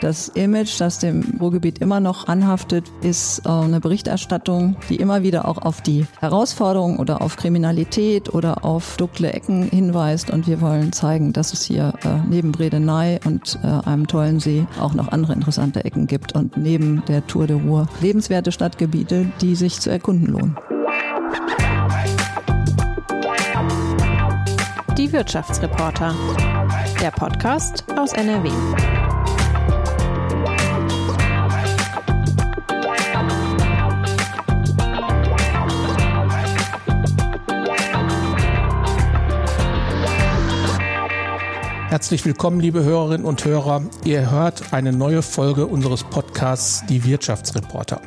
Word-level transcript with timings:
Das 0.00 0.28
Image, 0.28 0.80
das 0.80 0.98
dem 0.98 1.22
Ruhrgebiet 1.38 1.78
immer 1.78 2.00
noch 2.00 2.26
anhaftet, 2.26 2.90
ist 3.02 3.44
äh, 3.44 3.50
eine 3.50 3.80
Berichterstattung, 3.80 4.76
die 4.88 4.96
immer 4.96 5.22
wieder 5.22 5.46
auch 5.46 5.58
auf 5.58 5.82
die 5.82 6.06
Herausforderungen 6.20 6.98
oder 6.98 7.20
auf 7.20 7.36
Kriminalität 7.36 8.32
oder 8.32 8.64
auf 8.64 8.96
dunkle 8.96 9.32
Ecken 9.32 9.64
hinweist. 9.64 10.30
Und 10.30 10.46
wir 10.46 10.62
wollen 10.62 10.92
zeigen, 10.92 11.34
dass 11.34 11.52
es 11.52 11.62
hier 11.62 11.92
äh, 12.02 12.08
neben 12.28 12.50
Bredeney 12.50 13.20
und 13.26 13.58
äh, 13.62 13.66
einem 13.86 14.06
tollen 14.06 14.40
See 14.40 14.66
auch 14.80 14.94
noch 14.94 15.08
andere 15.08 15.34
interessante 15.34 15.84
Ecken 15.84 16.06
gibt 16.06 16.34
und 16.34 16.56
neben 16.56 17.02
der 17.06 17.26
Tour 17.26 17.46
de 17.46 17.60
Ruhr 17.60 17.86
lebenswerte 18.00 18.52
Stadtgebiete, 18.52 19.26
die 19.42 19.54
sich 19.54 19.80
zu 19.80 19.90
erkunden 19.90 20.28
lohnen. 20.28 20.56
Die 24.96 25.12
Wirtschaftsreporter. 25.12 26.14
Der 27.02 27.10
Podcast 27.10 27.84
aus 27.96 28.12
NRW. 28.12 28.50
Herzlich 41.90 42.24
willkommen, 42.24 42.60
liebe 42.60 42.84
Hörerinnen 42.84 43.26
und 43.26 43.44
Hörer. 43.44 43.82
Ihr 44.04 44.30
hört 44.30 44.72
eine 44.72 44.92
neue 44.92 45.22
Folge 45.22 45.66
unseres 45.66 46.04
Podcasts 46.04 46.86
Die 46.86 47.04
Wirtschaftsreporter. 47.04 48.00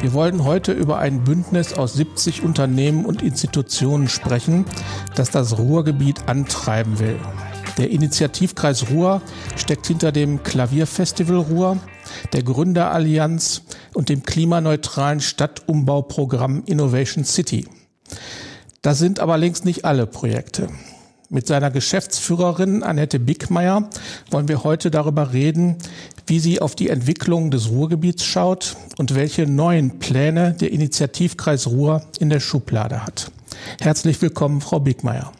Wir 0.00 0.12
wollen 0.12 0.44
heute 0.44 0.70
über 0.70 0.98
ein 1.00 1.24
Bündnis 1.24 1.72
aus 1.72 1.94
70 1.94 2.44
Unternehmen 2.44 3.04
und 3.04 3.20
Institutionen 3.20 4.08
sprechen, 4.08 4.64
das 5.16 5.32
das 5.32 5.58
Ruhrgebiet 5.58 6.28
antreiben 6.28 7.00
will. 7.00 7.18
Der 7.78 7.90
Initiativkreis 7.90 8.88
Ruhr 8.90 9.20
steckt 9.56 9.88
hinter 9.88 10.12
dem 10.12 10.44
Klavierfestival 10.44 11.38
Ruhr, 11.38 11.78
der 12.32 12.44
Gründerallianz 12.44 13.62
und 13.92 14.08
dem 14.08 14.22
klimaneutralen 14.22 15.18
Stadtumbauprogramm 15.18 16.62
Innovation 16.64 17.24
City. 17.24 17.66
Das 18.82 19.00
sind 19.00 19.18
aber 19.18 19.36
längst 19.36 19.64
nicht 19.64 19.84
alle 19.84 20.06
Projekte. 20.06 20.68
Mit 21.34 21.48
seiner 21.48 21.72
Geschäftsführerin 21.72 22.84
Annette 22.84 23.18
Bickmeier 23.18 23.90
wollen 24.30 24.46
wir 24.46 24.62
heute 24.62 24.92
darüber 24.92 25.32
reden, 25.32 25.74
wie 26.28 26.38
sie 26.38 26.60
auf 26.60 26.76
die 26.76 26.90
Entwicklung 26.90 27.50
des 27.50 27.70
Ruhrgebiets 27.70 28.24
schaut 28.24 28.76
und 28.98 29.16
welche 29.16 29.44
neuen 29.44 29.98
Pläne 29.98 30.52
der 30.52 30.70
Initiativkreis 30.70 31.66
Ruhr 31.66 32.04
in 32.20 32.30
der 32.30 32.38
Schublade 32.38 33.04
hat. 33.04 33.32
Herzlich 33.80 34.22
willkommen, 34.22 34.60
Frau 34.60 34.78
Bickmeier. 34.78 35.32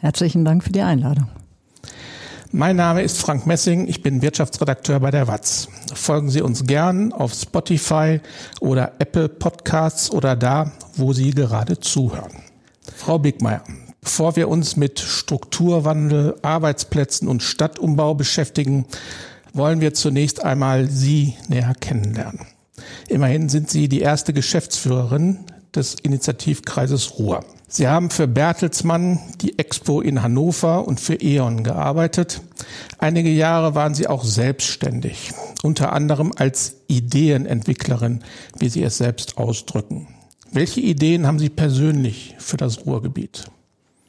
Herzlichen 0.00 0.44
Dank 0.44 0.64
für 0.64 0.72
die 0.72 0.82
Einladung. 0.82 1.28
Mein 2.50 2.74
Name 2.74 3.02
ist 3.02 3.18
Frank 3.18 3.46
Messing, 3.46 3.86
ich 3.86 4.02
bin 4.02 4.22
Wirtschaftsredakteur 4.22 4.98
bei 4.98 5.12
der 5.12 5.28
WAZ. 5.28 5.68
Folgen 5.94 6.30
Sie 6.30 6.42
uns 6.42 6.64
gern 6.64 7.12
auf 7.12 7.34
Spotify 7.34 8.20
oder 8.58 8.94
Apple 8.98 9.28
Podcasts 9.28 10.10
oder 10.10 10.34
da, 10.34 10.72
wo 10.96 11.12
Sie 11.12 11.30
gerade 11.30 11.78
zuhören. 11.78 12.32
Frau 12.96 13.20
Bickmeier, 13.20 13.62
Bevor 14.00 14.36
wir 14.36 14.48
uns 14.48 14.76
mit 14.76 14.98
Strukturwandel, 14.98 16.36
Arbeitsplätzen 16.42 17.28
und 17.28 17.42
Stadtumbau 17.42 18.14
beschäftigen, 18.14 18.86
wollen 19.52 19.80
wir 19.80 19.94
zunächst 19.94 20.42
einmal 20.42 20.88
Sie 20.88 21.34
näher 21.48 21.74
kennenlernen. 21.78 22.46
Immerhin 23.08 23.48
sind 23.48 23.70
Sie 23.70 23.88
die 23.88 24.00
erste 24.00 24.32
Geschäftsführerin 24.32 25.40
des 25.74 25.94
Initiativkreises 25.94 27.18
Ruhr. 27.18 27.44
Sie 27.68 27.86
haben 27.86 28.10
für 28.10 28.26
Bertelsmann, 28.26 29.20
die 29.40 29.58
Expo 29.58 30.00
in 30.00 30.22
Hannover 30.22 30.88
und 30.88 30.98
für 30.98 31.14
E.ON 31.14 31.62
gearbeitet. 31.62 32.40
Einige 32.98 33.30
Jahre 33.30 33.76
waren 33.76 33.94
Sie 33.94 34.08
auch 34.08 34.24
selbstständig, 34.24 35.32
unter 35.62 35.92
anderem 35.92 36.32
als 36.34 36.76
Ideenentwicklerin, 36.88 38.24
wie 38.58 38.68
Sie 38.68 38.82
es 38.82 38.98
selbst 38.98 39.38
ausdrücken. 39.38 40.08
Welche 40.50 40.80
Ideen 40.80 41.28
haben 41.28 41.38
Sie 41.38 41.48
persönlich 41.48 42.34
für 42.38 42.56
das 42.56 42.86
Ruhrgebiet? 42.86 43.48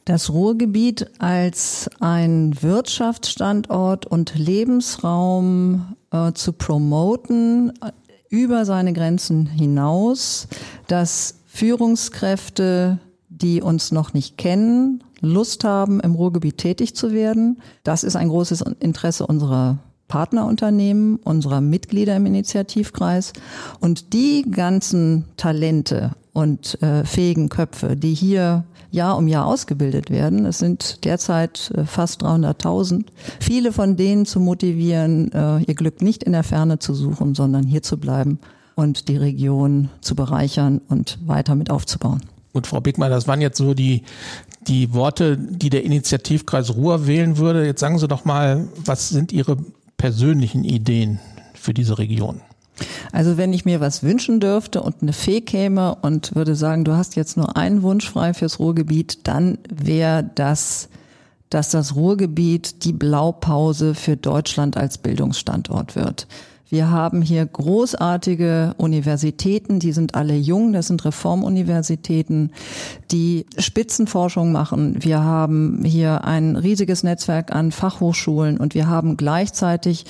Das 0.04 0.30
Ruhrgebiet 0.30 1.10
als 1.20 1.88
ein 2.00 2.60
Wirtschaftsstandort 2.60 4.04
und 4.04 4.34
Lebensraum 4.36 5.94
äh, 6.10 6.32
zu 6.32 6.52
promoten 6.52 7.72
äh, 7.80 7.92
über 8.28 8.64
seine 8.64 8.92
Grenzen 8.92 9.46
hinaus, 9.46 10.48
dass 10.88 11.36
Führungskräfte, 11.46 12.98
die 13.28 13.62
uns 13.62 13.92
noch 13.92 14.12
nicht 14.12 14.38
kennen, 14.38 15.04
Lust 15.20 15.62
haben, 15.62 16.00
im 16.00 16.16
Ruhrgebiet 16.16 16.58
tätig 16.58 16.96
zu 16.96 17.12
werden. 17.12 17.60
Das 17.84 18.02
ist 18.02 18.16
ein 18.16 18.28
großes 18.28 18.62
Interesse 18.80 19.26
unserer 19.26 19.78
Partnerunternehmen, 20.08 21.16
unserer 21.16 21.60
Mitglieder 21.60 22.16
im 22.16 22.26
Initiativkreis. 22.26 23.32
Und 23.78 24.12
die 24.12 24.50
ganzen 24.50 25.26
Talente 25.36 26.10
und 26.32 26.82
äh, 26.82 27.04
fähigen 27.04 27.48
Köpfe, 27.48 27.96
die 27.96 28.14
hier 28.14 28.64
Jahr 28.90 29.16
um 29.16 29.28
Jahr 29.28 29.46
ausgebildet 29.46 30.10
werden. 30.10 30.46
Es 30.46 30.58
sind 30.58 31.04
derzeit 31.04 31.72
äh, 31.76 31.84
fast 31.84 32.22
300.000. 32.22 33.06
Viele 33.40 33.72
von 33.72 33.96
denen 33.96 34.26
zu 34.26 34.40
motivieren, 34.40 35.32
äh, 35.32 35.62
ihr 35.62 35.74
Glück 35.74 36.02
nicht 36.02 36.22
in 36.22 36.32
der 36.32 36.42
Ferne 36.42 36.78
zu 36.78 36.94
suchen, 36.94 37.34
sondern 37.34 37.66
hier 37.66 37.82
zu 37.82 37.98
bleiben 37.98 38.38
und 38.74 39.08
die 39.08 39.16
Region 39.16 39.88
zu 40.00 40.14
bereichern 40.14 40.80
und 40.88 41.18
weiter 41.26 41.54
mit 41.54 41.70
aufzubauen. 41.70 42.20
Und 42.52 42.66
Frau 42.66 42.80
Bickmann, 42.80 43.10
das 43.10 43.26
waren 43.26 43.40
jetzt 43.40 43.58
so 43.58 43.74
die, 43.74 44.02
die 44.66 44.92
Worte, 44.92 45.38
die 45.38 45.70
der 45.70 45.84
Initiativkreis 45.84 46.74
Ruhr 46.74 47.06
wählen 47.06 47.38
würde. 47.38 47.64
Jetzt 47.64 47.80
sagen 47.80 47.98
Sie 47.98 48.08
doch 48.08 48.24
mal, 48.24 48.68
was 48.84 49.08
sind 49.08 49.32
Ihre 49.32 49.56
persönlichen 49.96 50.64
Ideen 50.64 51.18
für 51.54 51.72
diese 51.72 51.98
Region? 51.98 52.42
Also 53.12 53.36
wenn 53.36 53.52
ich 53.52 53.64
mir 53.64 53.80
was 53.80 54.02
wünschen 54.02 54.40
dürfte 54.40 54.82
und 54.82 55.02
eine 55.02 55.12
Fee 55.12 55.40
käme 55.40 55.94
und 55.96 56.34
würde 56.34 56.54
sagen, 56.54 56.84
du 56.84 56.92
hast 56.92 57.16
jetzt 57.16 57.36
nur 57.36 57.56
einen 57.56 57.82
Wunsch 57.82 58.08
frei 58.10 58.34
fürs 58.34 58.58
Ruhrgebiet, 58.58 59.26
dann 59.26 59.58
wäre 59.68 60.28
das, 60.34 60.88
dass 61.50 61.70
das 61.70 61.94
Ruhrgebiet 61.94 62.84
die 62.84 62.94
Blaupause 62.94 63.94
für 63.94 64.16
Deutschland 64.16 64.76
als 64.76 64.98
Bildungsstandort 64.98 65.96
wird. 65.96 66.26
Wir 66.72 66.90
haben 66.90 67.20
hier 67.20 67.44
großartige 67.44 68.72
Universitäten, 68.78 69.78
die 69.78 69.92
sind 69.92 70.14
alle 70.14 70.34
jung, 70.34 70.72
das 70.72 70.86
sind 70.86 71.04
Reformuniversitäten, 71.04 72.50
die 73.10 73.44
Spitzenforschung 73.58 74.52
machen. 74.52 74.96
Wir 75.04 75.22
haben 75.22 75.84
hier 75.84 76.24
ein 76.24 76.56
riesiges 76.56 77.02
Netzwerk 77.02 77.54
an 77.54 77.72
Fachhochschulen 77.72 78.56
und 78.56 78.74
wir 78.74 78.88
haben 78.88 79.18
gleichzeitig 79.18 80.06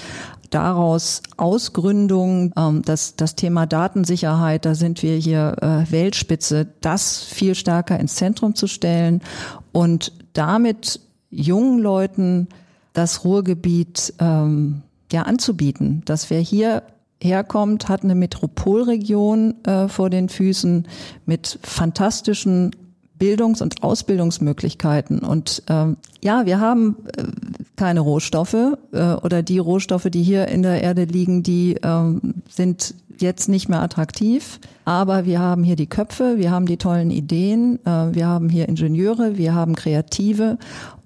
daraus 0.54 1.22
Ausgründung, 1.36 2.52
ähm, 2.56 2.82
das, 2.84 3.16
das 3.16 3.34
Thema 3.34 3.66
Datensicherheit, 3.66 4.64
da 4.64 4.74
sind 4.74 5.02
wir 5.02 5.16
hier 5.16 5.56
äh, 5.60 5.90
Weltspitze, 5.90 6.68
das 6.80 7.22
viel 7.22 7.54
stärker 7.54 7.98
ins 7.98 8.14
Zentrum 8.14 8.54
zu 8.54 8.66
stellen 8.66 9.20
und 9.72 10.12
damit 10.32 11.00
jungen 11.30 11.78
Leuten 11.78 12.48
das 12.92 13.24
Ruhrgebiet 13.24 14.14
ähm, 14.18 14.82
ja 15.10 15.22
anzubieten, 15.22 16.02
dass 16.04 16.30
wer 16.30 16.40
hier 16.40 16.82
herkommt, 17.22 17.88
hat 17.88 18.02
eine 18.02 18.14
Metropolregion 18.14 19.64
äh, 19.64 19.88
vor 19.88 20.10
den 20.10 20.28
Füßen 20.28 20.88
mit 21.24 21.58
fantastischen 21.62 22.72
Bildungs- 23.22 23.62
und 23.62 23.84
Ausbildungsmöglichkeiten. 23.84 25.20
Und 25.20 25.62
ähm, 25.68 25.96
ja, 26.24 26.44
wir 26.44 26.58
haben 26.58 26.96
äh, 27.16 27.22
keine 27.76 28.00
Rohstoffe 28.00 28.56
äh, 28.92 29.12
oder 29.14 29.44
die 29.44 29.60
Rohstoffe, 29.60 30.08
die 30.10 30.24
hier 30.24 30.48
in 30.48 30.64
der 30.64 30.82
Erde 30.82 31.04
liegen, 31.04 31.44
die 31.44 31.76
ähm, 31.84 32.42
sind 32.48 32.96
jetzt 33.18 33.48
nicht 33.48 33.68
mehr 33.68 33.80
attraktiv. 33.80 34.58
Aber 34.84 35.24
wir 35.24 35.38
haben 35.38 35.62
hier 35.62 35.76
die 35.76 35.86
Köpfe, 35.86 36.34
wir 36.38 36.50
haben 36.50 36.66
die 36.66 36.78
tollen 36.78 37.12
Ideen, 37.12 37.78
äh, 37.86 38.12
wir 38.12 38.26
haben 38.26 38.48
hier 38.48 38.68
Ingenieure, 38.68 39.38
wir 39.38 39.54
haben 39.54 39.76
Kreative. 39.76 40.58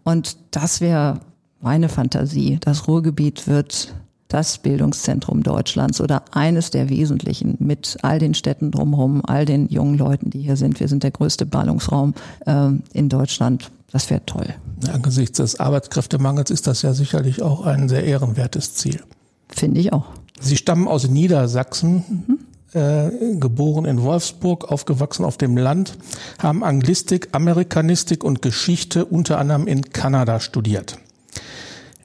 Und 0.02 0.38
das 0.52 0.80
wäre 0.80 1.20
meine 1.60 1.90
Fantasie. 1.90 2.56
Das 2.62 2.88
Ruhrgebiet 2.88 3.46
wird 3.46 3.94
das 4.28 4.58
Bildungszentrum 4.58 5.42
Deutschlands 5.42 6.00
oder 6.00 6.24
eines 6.32 6.70
der 6.70 6.88
wesentlichen 6.88 7.56
mit 7.58 7.98
all 8.02 8.18
den 8.18 8.34
Städten 8.34 8.70
drumherum, 8.70 9.22
all 9.24 9.44
den 9.44 9.68
jungen 9.68 9.96
Leuten, 9.96 10.30
die 10.30 10.42
hier 10.42 10.56
sind. 10.56 10.80
Wir 10.80 10.88
sind 10.88 11.02
der 11.02 11.12
größte 11.12 11.46
Ballungsraum 11.46 12.14
äh, 12.44 12.70
in 12.92 13.08
Deutschland. 13.08 13.70
Das 13.92 14.10
wäre 14.10 14.24
toll. 14.26 14.46
Angesichts 14.92 15.38
des 15.38 15.60
Arbeitskräftemangels 15.60 16.50
ist 16.50 16.66
das 16.66 16.82
ja 16.82 16.92
sicherlich 16.92 17.42
auch 17.42 17.64
ein 17.64 17.88
sehr 17.88 18.04
ehrenwertes 18.04 18.74
Ziel. 18.74 19.00
Finde 19.48 19.80
ich 19.80 19.92
auch. 19.92 20.06
Sie 20.40 20.56
stammen 20.56 20.88
aus 20.88 21.08
Niedersachsen. 21.08 22.04
Mhm. 22.08 22.38
Äh, 22.72 23.36
geboren 23.38 23.86
in 23.86 24.02
Wolfsburg, 24.02 24.70
aufgewachsen 24.70 25.24
auf 25.24 25.38
dem 25.38 25.56
Land, 25.56 25.96
haben 26.38 26.62
Anglistik, 26.62 27.28
Amerikanistik 27.32 28.22
und 28.22 28.42
Geschichte 28.42 29.06
unter 29.06 29.38
anderem 29.38 29.66
in 29.66 29.92
Kanada 29.92 30.40
studiert. 30.40 30.98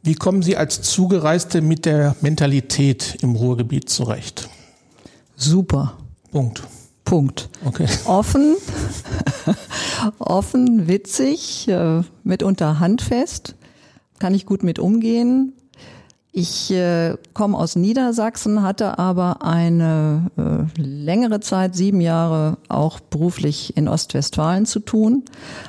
Wie 0.03 0.15
kommen 0.15 0.41
Sie 0.41 0.57
als 0.57 0.81
Zugereiste 0.81 1.61
mit 1.61 1.85
der 1.85 2.15
Mentalität 2.21 3.17
im 3.21 3.35
Ruhrgebiet 3.35 3.87
zurecht? 3.89 4.49
Super. 5.35 5.97
Punkt. 6.31 6.63
Punkt. 7.05 7.49
Okay. 7.65 7.87
Offen, 8.05 8.55
offen, 10.19 10.87
witzig, 10.87 11.67
äh, 11.67 12.01
mitunter 12.23 12.79
handfest, 12.79 13.55
kann 14.17 14.33
ich 14.33 14.45
gut 14.45 14.63
mit 14.63 14.79
umgehen. 14.79 15.53
Ich 16.31 16.71
äh, 16.71 17.17
komme 17.33 17.57
aus 17.57 17.75
Niedersachsen, 17.75 18.63
hatte 18.63 18.97
aber 18.97 19.43
eine 19.43 20.31
äh, 20.37 20.81
längere 20.81 21.41
Zeit, 21.41 21.75
sieben 21.75 21.99
Jahre, 21.99 22.57
auch 22.69 23.01
beruflich 23.01 23.75
in 23.75 23.89
Ostwestfalen 23.89 24.65
zu 24.65 24.79
tun. 24.79 25.25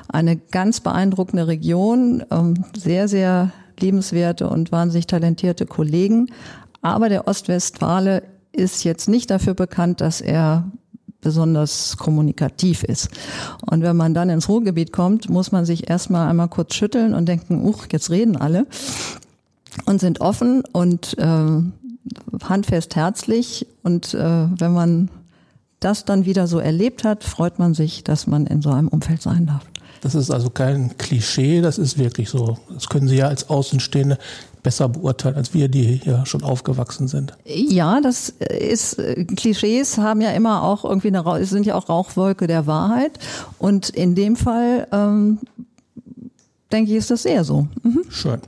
Eine 0.08 0.37
ganz 0.37 0.78
beeindruckende 0.81 1.49
Region, 1.49 2.25
ähm, 2.31 2.64
sehr, 2.76 3.08
sehr 3.08 3.52
liebenswerte 3.82 4.49
und 4.49 4.73
wahnsinnig 4.73 5.06
talentierte 5.06 5.67
Kollegen. 5.67 6.29
Aber 6.81 7.08
der 7.08 7.29
Ostwestfale 7.29 8.23
ist 8.52 8.84
jetzt 8.84 9.08
nicht 9.08 9.31
dafür 9.31 9.55
bekannt, 9.55 10.00
dass 10.00 10.20
er 10.20 10.64
besonders 11.20 11.96
kommunikativ 11.96 12.82
ist. 12.82 13.08
Und 13.70 13.82
wenn 13.82 13.96
man 13.96 14.12
dann 14.12 14.29
ins 14.29 14.49
Ruhrgebiet 14.49 14.93
kommt, 14.93 15.31
muss 15.31 15.52
man 15.52 15.64
sich 15.64 15.88
erstmal 15.88 16.29
einmal 16.29 16.49
kurz 16.49 16.75
schütteln 16.75 17.14
und 17.14 17.26
denken, 17.26 17.64
uch, 17.64 17.87
jetzt 17.93 18.11
reden 18.11 18.37
alle 18.37 18.67
und 19.87 20.00
sind 20.00 20.20
offen 20.20 20.62
und 20.73 21.17
äh, 21.19 21.62
handfest 22.43 22.96
herzlich. 22.96 23.67
Und 23.82 24.14
äh, 24.14 24.46
wenn 24.58 24.73
man 24.73 25.11
das 25.81 26.05
dann 26.05 26.26
wieder 26.26 26.46
so 26.46 26.58
erlebt 26.58 27.05
hat, 27.05 27.25
freut 27.25 27.58
man 27.58 27.75
sich, 27.75 28.05
dass 28.05 28.26
man 28.26 28.46
in 28.46 28.61
so 28.61 28.70
einem 28.70 28.88
Umfeld 28.88 29.23
sein 29.23 29.46
darf. 29.46 29.72
Das 30.02 30.16
ist 30.16 30.32
also 30.32 30.50
kein 30.50 30.99
Klischee, 30.99 31.60
das 31.60 31.78
ist 31.78 31.96
wirklich 31.96 32.28
so. 32.28 32.58
Das 32.75 32.88
können 32.88 33.06
Sie 33.06 33.16
ja 33.16 33.28
als 33.28 33.49
Außenstehende 33.49 34.19
besser 34.62 34.88
beurteilen, 34.88 35.37
als 35.37 35.54
wir, 35.54 35.69
die 35.69 36.00
hier 36.02 36.26
schon 36.26 36.43
aufgewachsen 36.43 37.06
sind. 37.06 37.34
Ja, 37.44 38.00
das 38.00 38.31
ist, 38.31 39.00
Klischees 39.37 39.99
haben 39.99 40.20
ja 40.20 40.31
immer 40.32 40.64
auch 40.64 40.84
irgendwie 40.84 41.08
eine, 41.08 41.44
sind 41.46 41.66
ja 41.66 41.76
auch 41.76 41.88
Rauchwolke 41.88 42.49
der 42.49 42.66
Wahrheit. 42.66 43.12
Und 43.58 43.90
in 43.90 44.16
dem 44.16 44.34
Fall, 44.34 44.88
ähm, 44.90 45.38
denke 46.72 46.90
ich, 46.90 46.96
ist 46.96 47.12
das 47.12 47.25
eher 47.25 47.44
so. 47.44 47.69
Mhm. 47.82 48.02
Schön. 48.08 48.40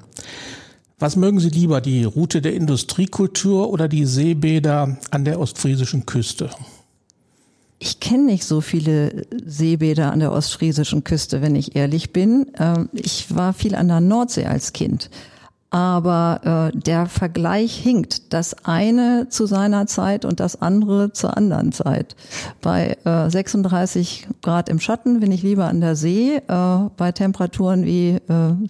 Was 0.98 1.14
mögen 1.14 1.38
Sie 1.38 1.50
lieber, 1.50 1.80
die 1.80 2.04
Route 2.04 2.42
der 2.42 2.54
Industriekultur 2.54 3.70
oder 3.70 3.86
die 3.88 4.06
Seebäder 4.06 4.98
an 5.10 5.24
der 5.24 5.38
ostfriesischen 5.38 6.04
Küste? 6.06 6.50
Ich 7.78 8.00
kenne 8.00 8.24
nicht 8.24 8.44
so 8.44 8.60
viele 8.60 9.26
Seebäder 9.44 10.12
an 10.12 10.20
der 10.20 10.32
ostfriesischen 10.32 11.04
Küste, 11.04 11.42
wenn 11.42 11.56
ich 11.56 11.76
ehrlich 11.76 12.12
bin. 12.12 12.46
Ähm, 12.58 12.88
ich 12.92 13.34
war 13.34 13.52
viel 13.52 13.74
an 13.74 13.88
der 13.88 14.00
Nordsee 14.00 14.46
als 14.46 14.72
Kind. 14.72 15.10
Aber 15.70 16.70
äh, 16.72 16.78
der 16.78 17.06
Vergleich 17.06 17.76
hinkt. 17.76 18.32
Das 18.32 18.64
eine 18.64 19.28
zu 19.28 19.46
seiner 19.46 19.88
Zeit 19.88 20.24
und 20.24 20.38
das 20.38 20.62
andere 20.62 21.12
zur 21.12 21.36
anderen 21.36 21.72
Zeit. 21.72 22.14
Bei 22.60 22.96
äh, 23.04 23.28
36 23.28 24.28
Grad 24.40 24.68
im 24.68 24.78
Schatten 24.78 25.18
bin 25.18 25.32
ich 25.32 25.42
lieber 25.42 25.66
an 25.66 25.80
der 25.80 25.96
See. 25.96 26.36
Äh, 26.36 26.78
bei 26.96 27.10
Temperaturen, 27.10 27.84
wie 27.84 28.10
äh, 28.10 28.20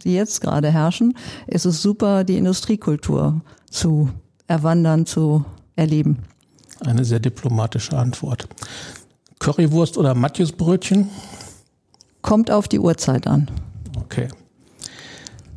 sie 0.03 0.15
jetzt 0.15 0.41
gerade 0.41 0.71
herrschen, 0.71 1.15
ist 1.47 1.67
es 1.67 1.83
super, 1.83 2.25
die 2.25 2.39
Industriekultur 2.39 3.43
zu 3.71 4.09
erwandern, 4.47 5.05
zu 5.05 5.45
erleben. 5.77 6.25
Eine 6.87 7.05
sehr 7.05 7.21
diplomatische 7.21 7.97
Antwort. 7.97 8.49
Currywurst 9.39 9.97
oder 9.99 10.15
Matjesbrötchen? 10.15 11.11
Kommt 12.23 12.51
auf 12.51 12.69
die 12.69 12.79
Uhrzeit 12.79 13.27
an. 13.27 13.51
Okay. 13.99 14.29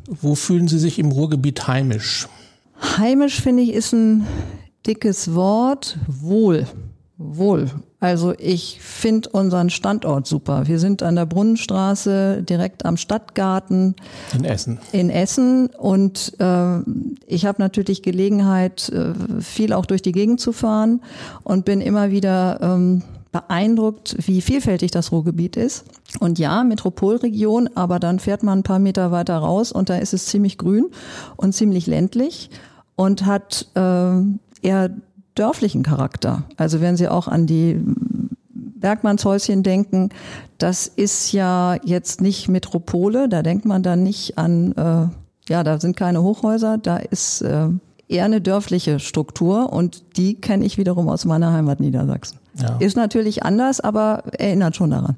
Wo 0.06 0.34
fühlen 0.34 0.68
Sie 0.68 0.78
sich 0.78 0.98
im 0.98 1.12
Ruhrgebiet 1.12 1.66
heimisch? 1.68 2.28
Heimisch 2.96 3.40
finde 3.40 3.62
ich 3.62 3.72
ist 3.72 3.92
ein 3.92 4.26
dickes 4.86 5.34
Wort. 5.34 5.98
Wohl. 6.06 6.66
Wohl. 7.18 7.70
Also 8.00 8.32
ich 8.38 8.80
finde 8.80 9.30
unseren 9.30 9.70
Standort 9.70 10.26
super. 10.26 10.68
Wir 10.68 10.78
sind 10.78 11.02
an 11.02 11.16
der 11.16 11.26
Brunnenstraße 11.26 12.44
direkt 12.44 12.84
am 12.84 12.96
Stadtgarten. 12.96 13.96
In 14.32 14.44
Essen. 14.44 14.78
In 14.92 15.10
Essen. 15.10 15.66
Und 15.66 16.34
äh, 16.38 16.78
ich 17.26 17.44
habe 17.44 17.60
natürlich 17.60 18.02
Gelegenheit, 18.02 18.88
äh, 18.90 19.40
viel 19.40 19.72
auch 19.72 19.84
durch 19.84 20.02
die 20.02 20.12
Gegend 20.12 20.40
zu 20.40 20.52
fahren 20.52 21.00
und 21.42 21.64
bin 21.64 21.80
immer 21.80 22.12
wieder 22.12 22.60
ähm, 22.62 23.02
beeindruckt, 23.32 24.16
wie 24.26 24.42
vielfältig 24.42 24.92
das 24.92 25.10
Ruhrgebiet 25.10 25.56
ist. 25.56 25.84
Und 26.20 26.38
ja, 26.38 26.62
Metropolregion, 26.62 27.68
aber 27.74 27.98
dann 27.98 28.20
fährt 28.20 28.44
man 28.44 28.60
ein 28.60 28.62
paar 28.62 28.78
Meter 28.78 29.10
weiter 29.10 29.38
raus 29.38 29.72
und 29.72 29.90
da 29.90 29.96
ist 29.96 30.14
es 30.14 30.26
ziemlich 30.26 30.56
grün 30.56 30.86
und 31.36 31.52
ziemlich 31.52 31.86
ländlich 31.86 32.48
und 32.94 33.26
hat 33.26 33.66
äh, 33.74 34.20
eher 34.62 34.90
dörflichen 35.38 35.82
Charakter. 35.82 36.44
Also 36.56 36.80
wenn 36.80 36.96
Sie 36.96 37.08
auch 37.08 37.28
an 37.28 37.46
die 37.46 37.80
Bergmannshäuschen 38.80 39.62
denken, 39.62 40.10
das 40.58 40.86
ist 40.86 41.32
ja 41.32 41.76
jetzt 41.84 42.20
nicht 42.20 42.48
Metropole, 42.48 43.28
da 43.28 43.42
denkt 43.42 43.64
man 43.64 43.82
dann 43.82 44.02
nicht 44.02 44.38
an, 44.38 44.72
äh, 44.72 45.50
ja, 45.50 45.64
da 45.64 45.80
sind 45.80 45.96
keine 45.96 46.22
Hochhäuser, 46.22 46.78
da 46.78 46.96
ist 46.96 47.42
äh, 47.42 47.68
eher 48.08 48.24
eine 48.24 48.40
dörfliche 48.40 49.00
Struktur 49.00 49.72
und 49.72 50.16
die 50.16 50.34
kenne 50.40 50.64
ich 50.64 50.78
wiederum 50.78 51.08
aus 51.08 51.24
meiner 51.24 51.52
Heimat 51.52 51.80
Niedersachsen. 51.80 52.38
Ja. 52.56 52.76
Ist 52.78 52.96
natürlich 52.96 53.44
anders, 53.44 53.80
aber 53.80 54.24
erinnert 54.38 54.76
schon 54.76 54.90
daran. 54.90 55.16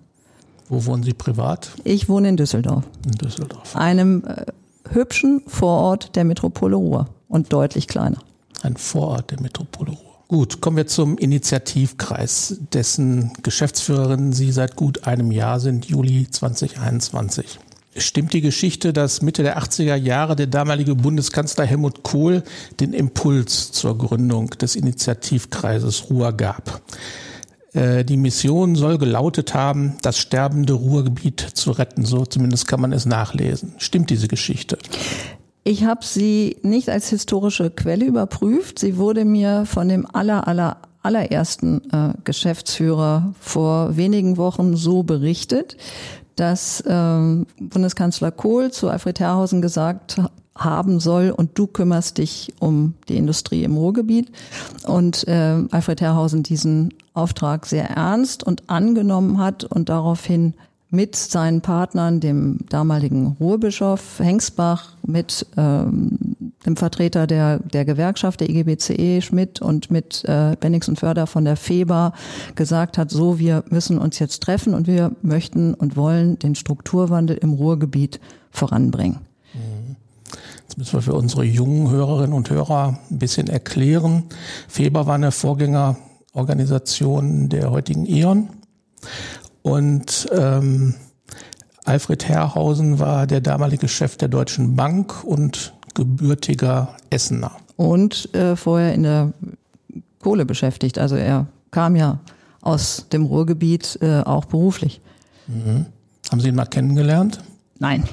Wo 0.68 0.84
wohnen 0.86 1.02
Sie 1.02 1.14
privat? 1.14 1.70
Ich 1.84 2.08
wohne 2.08 2.28
in 2.28 2.36
Düsseldorf. 2.36 2.84
In 3.04 3.12
Düsseldorf. 3.12 3.74
Einem 3.74 4.24
äh, 4.24 4.46
hübschen 4.90 5.42
Vorort 5.46 6.14
der 6.16 6.24
Metropole 6.24 6.76
Ruhr 6.76 7.08
und 7.28 7.52
deutlich 7.52 7.88
kleiner. 7.88 8.18
Ein 8.62 8.76
Vorort 8.76 9.30
der 9.30 9.40
Metropole 9.40 9.92
Ruhr. 9.92 10.09
Gut, 10.30 10.60
kommen 10.60 10.76
wir 10.76 10.86
zum 10.86 11.18
Initiativkreis, 11.18 12.58
dessen 12.72 13.32
Geschäftsführerin 13.42 14.32
Sie 14.32 14.52
seit 14.52 14.76
gut 14.76 15.04
einem 15.04 15.32
Jahr 15.32 15.58
sind, 15.58 15.86
Juli 15.86 16.28
2021. 16.30 17.58
Stimmt 17.96 18.32
die 18.32 18.40
Geschichte, 18.40 18.92
dass 18.92 19.22
Mitte 19.22 19.42
der 19.42 19.58
80er 19.58 19.96
Jahre 19.96 20.36
der 20.36 20.46
damalige 20.46 20.94
Bundeskanzler 20.94 21.66
Helmut 21.66 22.04
Kohl 22.04 22.44
den 22.78 22.92
Impuls 22.92 23.72
zur 23.72 23.98
Gründung 23.98 24.50
des 24.50 24.76
Initiativkreises 24.76 26.10
Ruhr 26.10 26.32
gab? 26.32 26.80
Äh, 27.72 28.04
die 28.04 28.16
Mission 28.16 28.76
soll 28.76 28.98
gelautet 28.98 29.52
haben, 29.52 29.96
das 30.02 30.16
sterbende 30.16 30.74
Ruhrgebiet 30.74 31.40
zu 31.40 31.72
retten. 31.72 32.04
So 32.04 32.24
zumindest 32.24 32.68
kann 32.68 32.80
man 32.80 32.92
es 32.92 33.04
nachlesen. 33.04 33.74
Stimmt 33.78 34.10
diese 34.10 34.28
Geschichte? 34.28 34.78
Ich 35.62 35.84
habe 35.84 36.04
sie 36.04 36.56
nicht 36.62 36.88
als 36.88 37.08
historische 37.10 37.70
Quelle 37.70 38.06
überprüft. 38.06 38.78
Sie 38.78 38.96
wurde 38.96 39.24
mir 39.24 39.66
von 39.66 39.88
dem 39.88 40.06
aller, 40.10 40.48
aller, 40.48 40.78
allerersten 41.02 41.82
äh, 41.92 42.14
Geschäftsführer 42.24 43.34
vor 43.40 43.96
wenigen 43.96 44.36
Wochen 44.36 44.76
so 44.76 45.02
berichtet, 45.02 45.76
dass 46.36 46.82
ähm, 46.86 47.46
Bundeskanzler 47.60 48.30
Kohl 48.30 48.70
zu 48.70 48.88
Alfred 48.88 49.20
Herrhausen 49.20 49.60
gesagt 49.60 50.20
haben 50.56 51.00
soll 51.00 51.30
und 51.30 51.58
du 51.58 51.66
kümmerst 51.66 52.18
dich 52.18 52.54
um 52.58 52.94
die 53.08 53.16
Industrie 53.16 53.64
im 53.64 53.76
Ruhrgebiet. 53.76 54.30
Und 54.86 55.26
äh, 55.28 55.62
Alfred 55.70 56.00
Herrhausen 56.00 56.42
diesen 56.42 56.94
Auftrag 57.12 57.66
sehr 57.66 57.90
ernst 57.90 58.44
und 58.44 58.68
angenommen 58.70 59.38
hat 59.38 59.64
und 59.64 59.88
daraufhin 59.88 60.54
mit 60.90 61.16
seinen 61.16 61.60
Partnern, 61.60 62.20
dem 62.20 62.58
damaligen 62.68 63.36
Ruhrbischof 63.40 64.18
Hengsbach, 64.18 64.96
mit 65.06 65.46
ähm, 65.56 66.18
dem 66.66 66.76
Vertreter 66.76 67.26
der, 67.26 67.60
der 67.60 67.84
Gewerkschaft, 67.84 68.40
der 68.40 68.50
IGBCE 68.50 69.22
Schmidt 69.22 69.62
und 69.62 69.90
mit 69.90 70.24
äh, 70.26 70.56
Bennix 70.58 70.88
und 70.88 70.98
Förder 70.98 71.26
von 71.26 71.44
der 71.44 71.56
FEBA 71.56 72.12
gesagt 72.54 72.98
hat, 72.98 73.10
so, 73.10 73.38
wir 73.38 73.64
müssen 73.70 73.98
uns 73.98 74.18
jetzt 74.18 74.42
treffen 74.42 74.74
und 74.74 74.86
wir 74.86 75.12
möchten 75.22 75.74
und 75.74 75.96
wollen 75.96 76.38
den 76.38 76.54
Strukturwandel 76.54 77.36
im 77.36 77.52
Ruhrgebiet 77.52 78.20
voranbringen. 78.50 79.20
Jetzt 80.70 80.78
müssen 80.78 80.92
wir 80.92 81.02
für 81.02 81.14
unsere 81.14 81.42
jungen 81.42 81.90
Hörerinnen 81.90 82.32
und 82.32 82.48
Hörer 82.48 82.96
ein 83.10 83.18
bisschen 83.18 83.48
erklären. 83.48 84.26
Feber 84.68 85.04
war 85.06 85.16
eine 85.16 85.32
Vorgängerorganisation 85.32 87.48
der 87.48 87.72
heutigen 87.72 88.06
E.ON. 88.06 88.50
Und 89.62 90.28
ähm, 90.32 90.94
Alfred 91.84 92.28
Herrhausen 92.28 92.98
war 92.98 93.26
der 93.26 93.40
damalige 93.40 93.88
Chef 93.88 94.16
der 94.16 94.28
Deutschen 94.28 94.76
Bank 94.76 95.24
und 95.24 95.74
gebürtiger 95.94 96.96
Essener. 97.10 97.52
Und 97.76 98.32
äh, 98.34 98.56
vorher 98.56 98.94
in 98.94 99.02
der 99.02 99.32
Kohle 100.20 100.44
beschäftigt. 100.44 100.98
Also 100.98 101.16
er 101.16 101.46
kam 101.70 101.96
ja 101.96 102.20
aus 102.60 103.06
dem 103.12 103.24
Ruhrgebiet 103.24 103.98
äh, 104.02 104.20
auch 104.20 104.44
beruflich. 104.44 105.00
Mhm. 105.46 105.86
Haben 106.30 106.40
Sie 106.40 106.48
ihn 106.48 106.54
mal 106.54 106.66
kennengelernt? 106.66 107.40
Nein. 107.78 108.04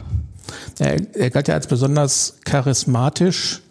Er, 0.80 1.16
er 1.16 1.30
galt 1.30 1.50
ja 1.50 1.56
als 1.56 1.68
besonders 1.68 2.38
charismatisch 2.46 3.62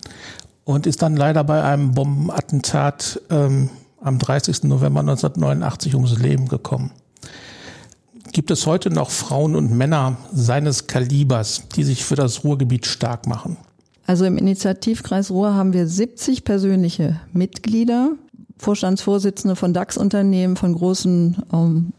und 0.65 0.87
ist 0.87 1.01
dann 1.03 1.17
leider 1.17 1.43
bei 1.45 1.63
einem 1.63 1.93
Bombenattentat 1.93 3.21
ähm, 3.31 3.71
am 4.03 4.19
30. 4.19 4.65
November 4.65 5.01
1989 5.01 5.95
ums 5.95 6.19
Leben 6.19 6.49
gekommen. 6.49 6.93
Gibt 8.37 8.51
es 8.51 8.67
heute 8.67 8.91
noch 8.91 9.09
Frauen 9.09 9.57
und 9.57 9.73
Männer 9.73 10.19
seines 10.31 10.87
Kalibers, 10.87 11.69
die 11.75 11.85
sich 11.85 12.05
für 12.05 12.17
das 12.17 12.45
Ruhrgebiet 12.45 12.85
stark 12.85 13.27
machen? 13.27 13.57
Also 14.05 14.27
im 14.27 14.37
Initiativkreis 14.37 15.31
Ruhr 15.31 15.55
haben 15.55 15.73
wir 15.73 15.87
70 15.87 16.45
persönliche 16.45 17.19
Mitglieder, 17.33 18.11
Vorstandsvorsitzende 18.59 19.57
von 19.57 19.73
DAX-Unternehmen, 19.73 20.57
von 20.57 20.75
großen 20.75 21.45
ähm, 21.51 21.95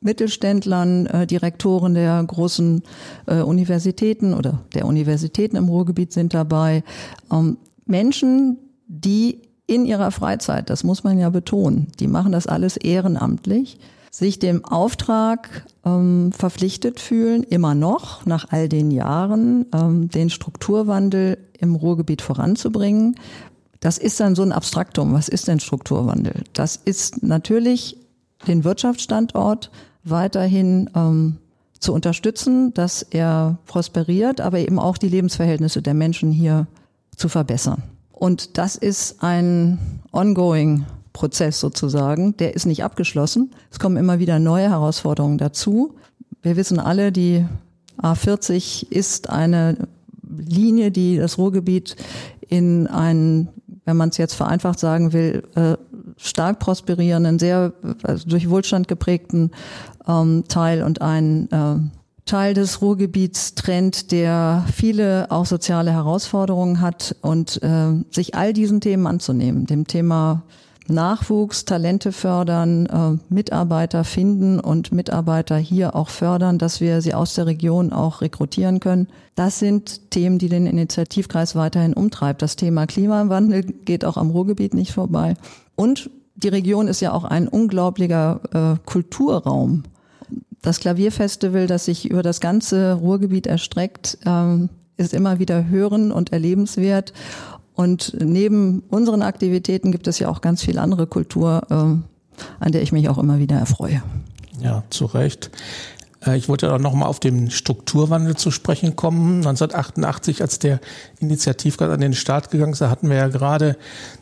Mittelständlern, 0.00 1.06
äh, 1.06 1.26
Direktoren 1.28 1.94
der 1.94 2.24
großen 2.24 2.82
äh, 3.26 3.42
Universitäten 3.42 4.34
oder 4.34 4.62
der 4.74 4.84
Universitäten 4.84 5.54
im 5.54 5.68
Ruhrgebiet 5.68 6.12
sind 6.12 6.34
dabei. 6.34 6.82
Ähm, 7.30 7.56
Menschen, 7.86 8.58
die 8.88 9.42
in 9.68 9.84
ihrer 9.84 10.10
Freizeit, 10.10 10.70
das 10.70 10.82
muss 10.82 11.04
man 11.04 11.20
ja 11.20 11.30
betonen, 11.30 11.86
die 12.00 12.08
machen 12.08 12.32
das 12.32 12.48
alles 12.48 12.76
ehrenamtlich, 12.76 13.78
sich 14.14 14.38
dem 14.38 14.64
Auftrag 14.64 15.64
ähm, 15.86 16.32
verpflichtet 16.32 17.00
fühlen, 17.00 17.42
immer 17.42 17.74
noch 17.74 18.26
nach 18.26 18.46
all 18.50 18.68
den 18.68 18.90
Jahren 18.90 19.64
ähm, 19.74 20.08
den 20.10 20.28
Strukturwandel 20.28 21.38
im 21.58 21.74
Ruhrgebiet 21.74 22.20
voranzubringen. 22.20 23.16
Das 23.80 23.96
ist 23.96 24.20
dann 24.20 24.34
so 24.34 24.42
ein 24.42 24.52
Abstraktum. 24.52 25.14
Was 25.14 25.30
ist 25.30 25.48
denn 25.48 25.60
Strukturwandel? 25.60 26.44
Das 26.52 26.76
ist 26.76 27.22
natürlich 27.22 27.96
den 28.46 28.64
Wirtschaftsstandort 28.64 29.70
weiterhin 30.04 30.90
ähm, 30.94 31.38
zu 31.80 31.94
unterstützen, 31.94 32.74
dass 32.74 33.02
er 33.02 33.58
prosperiert, 33.66 34.42
aber 34.42 34.58
eben 34.58 34.78
auch 34.78 34.98
die 34.98 35.08
Lebensverhältnisse 35.08 35.80
der 35.80 35.94
Menschen 35.94 36.32
hier 36.32 36.66
zu 37.16 37.30
verbessern. 37.30 37.82
Und 38.12 38.58
das 38.58 38.76
ist 38.76 39.22
ein 39.22 39.78
ongoing 40.12 40.84
Prozess 41.12 41.60
sozusagen. 41.60 42.36
Der 42.36 42.54
ist 42.54 42.66
nicht 42.66 42.84
abgeschlossen. 42.84 43.52
Es 43.70 43.78
kommen 43.78 43.96
immer 43.96 44.18
wieder 44.18 44.38
neue 44.38 44.70
Herausforderungen 44.70 45.38
dazu. 45.38 45.94
Wir 46.42 46.56
wissen 46.56 46.78
alle, 46.78 47.12
die 47.12 47.44
A40 48.00 48.90
ist 48.90 49.30
eine 49.30 49.88
Linie, 50.22 50.90
die 50.90 51.16
das 51.16 51.38
Ruhrgebiet 51.38 51.96
in 52.40 52.86
einen, 52.86 53.48
wenn 53.84 53.96
man 53.96 54.08
es 54.08 54.16
jetzt 54.16 54.34
vereinfacht 54.34 54.78
sagen 54.78 55.12
will, 55.12 55.42
äh, 55.54 55.76
stark 56.16 56.58
prosperierenden, 56.58 57.38
sehr 57.38 57.72
also 58.02 58.28
durch 58.28 58.48
Wohlstand 58.48 58.88
geprägten 58.88 59.50
ähm, 60.06 60.44
Teil 60.48 60.82
und 60.82 61.00
einen 61.02 61.50
äh, 61.50 61.76
Teil 62.24 62.54
des 62.54 62.80
Ruhrgebiets 62.80 63.54
trennt, 63.54 64.12
der 64.12 64.64
viele 64.72 65.30
auch 65.30 65.46
soziale 65.46 65.92
Herausforderungen 65.92 66.80
hat 66.80 67.16
und 67.20 67.62
äh, 67.62 68.04
sich 68.10 68.34
all 68.34 68.52
diesen 68.52 68.80
Themen 68.80 69.06
anzunehmen, 69.06 69.66
dem 69.66 69.86
Thema 69.86 70.42
Nachwuchs, 70.88 71.64
Talente 71.64 72.12
fördern, 72.12 72.86
äh, 72.86 73.32
Mitarbeiter 73.32 74.04
finden 74.04 74.58
und 74.58 74.92
Mitarbeiter 74.92 75.56
hier 75.56 75.94
auch 75.94 76.08
fördern, 76.08 76.58
dass 76.58 76.80
wir 76.80 77.00
sie 77.00 77.14
aus 77.14 77.34
der 77.34 77.46
Region 77.46 77.92
auch 77.92 78.20
rekrutieren 78.20 78.80
können. 78.80 79.08
Das 79.34 79.58
sind 79.58 80.10
Themen, 80.10 80.38
die 80.38 80.48
den 80.48 80.66
Initiativkreis 80.66 81.54
weiterhin 81.54 81.94
umtreibt. 81.94 82.42
Das 82.42 82.56
Thema 82.56 82.86
Klimawandel 82.86 83.62
geht 83.62 84.04
auch 84.04 84.16
am 84.16 84.30
Ruhrgebiet 84.30 84.74
nicht 84.74 84.92
vorbei. 84.92 85.34
Und 85.76 86.10
die 86.34 86.48
Region 86.48 86.88
ist 86.88 87.00
ja 87.00 87.12
auch 87.12 87.24
ein 87.24 87.48
unglaublicher 87.48 88.40
äh, 88.52 88.78
Kulturraum. 88.84 89.84
Das 90.60 90.80
Klavierfestival, 90.80 91.66
das 91.66 91.84
sich 91.84 92.10
über 92.10 92.22
das 92.22 92.40
ganze 92.40 92.94
Ruhrgebiet 92.94 93.46
erstreckt, 93.46 94.18
ähm, 94.26 94.68
ist 94.96 95.14
immer 95.14 95.38
wieder 95.38 95.68
hören 95.68 96.12
und 96.12 96.32
erlebenswert. 96.32 97.12
Und 97.74 98.16
neben 98.20 98.82
unseren 98.90 99.22
Aktivitäten 99.22 99.92
gibt 99.92 100.06
es 100.06 100.18
ja 100.18 100.28
auch 100.28 100.40
ganz 100.40 100.62
viel 100.62 100.78
andere 100.78 101.06
Kultur, 101.06 101.62
äh, 101.70 101.74
an 101.74 102.72
der 102.72 102.82
ich 102.82 102.92
mich 102.92 103.08
auch 103.08 103.18
immer 103.18 103.38
wieder 103.38 103.56
erfreue. 103.56 104.02
Ja, 104.60 104.84
zu 104.90 105.06
Recht. 105.06 105.50
Äh, 106.26 106.36
ich 106.36 106.48
wollte 106.48 106.72
auch 106.72 106.78
noch 106.78 106.94
mal 106.94 107.06
auf 107.06 107.20
den 107.20 107.50
Strukturwandel 107.50 108.36
zu 108.36 108.50
sprechen 108.50 108.96
kommen. 108.96 109.38
1988, 109.38 110.42
als 110.42 110.58
der 110.58 110.80
Initiativrat 111.18 111.90
an 111.90 112.00
den 112.00 112.14
Start 112.14 112.50
gegangen 112.50 112.72
ist, 112.72 112.80
da 112.80 112.90
hatten 112.90 113.08
wir 113.08 113.16
ja 113.16 113.28
gerade 113.28 113.76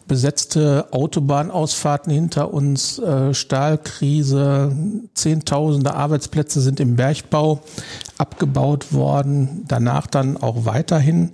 besetzte 0.07 0.93
Autobahnausfahrten 0.93 2.13
hinter 2.13 2.53
uns, 2.53 2.99
äh, 2.99 3.35
Stahlkrise, 3.35 4.73
Zehntausende 5.15 5.95
Arbeitsplätze 5.95 6.61
sind 6.61 6.81
im 6.81 6.97
Bergbau 6.97 7.61
abgebaut 8.19 8.93
worden, 8.93 9.65
danach 9.69 10.07
dann 10.07 10.37
auch 10.37 10.65
weiterhin. 10.65 11.31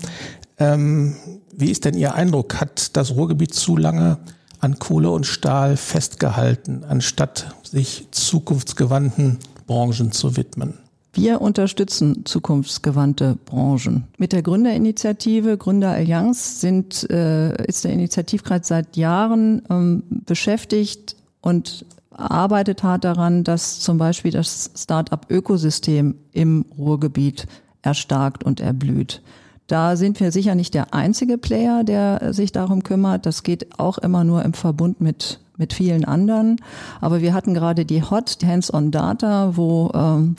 Ähm, 0.58 1.16
wie 1.56 1.70
ist 1.70 1.84
denn 1.84 1.94
Ihr 1.94 2.14
Eindruck? 2.14 2.60
Hat 2.60 2.96
das 2.96 3.14
Ruhrgebiet 3.14 3.54
zu 3.54 3.76
lange 3.76 4.18
an 4.60 4.78
Kohle 4.78 5.10
und 5.10 5.26
Stahl 5.26 5.76
festgehalten, 5.76 6.84
anstatt 6.88 7.54
sich 7.62 8.08
zukunftsgewandten 8.10 9.38
Branchen 9.66 10.12
zu 10.12 10.36
widmen? 10.36 10.75
Wir 11.12 11.40
unterstützen 11.40 12.26
zukunftsgewandte 12.26 13.38
Branchen. 13.46 14.04
Mit 14.18 14.32
der 14.32 14.42
Gründerinitiative 14.42 15.56
Gründerallianz 15.56 16.60
sind, 16.60 17.08
äh, 17.10 17.56
ist 17.66 17.84
der 17.84 17.92
Initiativkreis 17.92 18.68
seit 18.68 18.98
Jahren 18.98 19.62
ähm, 19.70 20.02
beschäftigt 20.26 21.16
und 21.40 21.86
arbeitet 22.10 22.82
hart 22.82 23.04
daran, 23.04 23.44
dass 23.44 23.80
zum 23.80 23.96
Beispiel 23.96 24.30
das 24.30 24.70
Start-up-Ökosystem 24.76 26.16
im 26.32 26.66
Ruhrgebiet 26.76 27.46
erstarkt 27.80 28.44
und 28.44 28.60
erblüht. 28.60 29.22
Da 29.66 29.96
sind 29.96 30.20
wir 30.20 30.30
sicher 30.30 30.54
nicht 30.54 30.75
der 30.75 30.94
einzige 30.94 31.38
Player, 31.38 31.82
der 31.82 32.32
sich 32.32 32.52
darum 32.52 32.82
kümmert. 32.82 33.26
Das 33.26 33.42
geht 33.42 33.78
auch 33.78 33.99
immer 33.99 34.25
nur 34.25 34.44
im 34.44 34.52
Verbund 34.52 35.00
mit 35.00 35.40
mit 35.58 35.73
vielen 35.73 36.04
anderen. 36.04 36.56
Aber 37.00 37.20
wir 37.20 37.35
hatten 37.35 37.54
gerade 37.54 37.85
die 37.85 38.02
Hot 38.02 38.38
Hands-on 38.44 38.90
Data, 38.90 39.56
wo 39.56 39.90
ähm, 39.94 40.37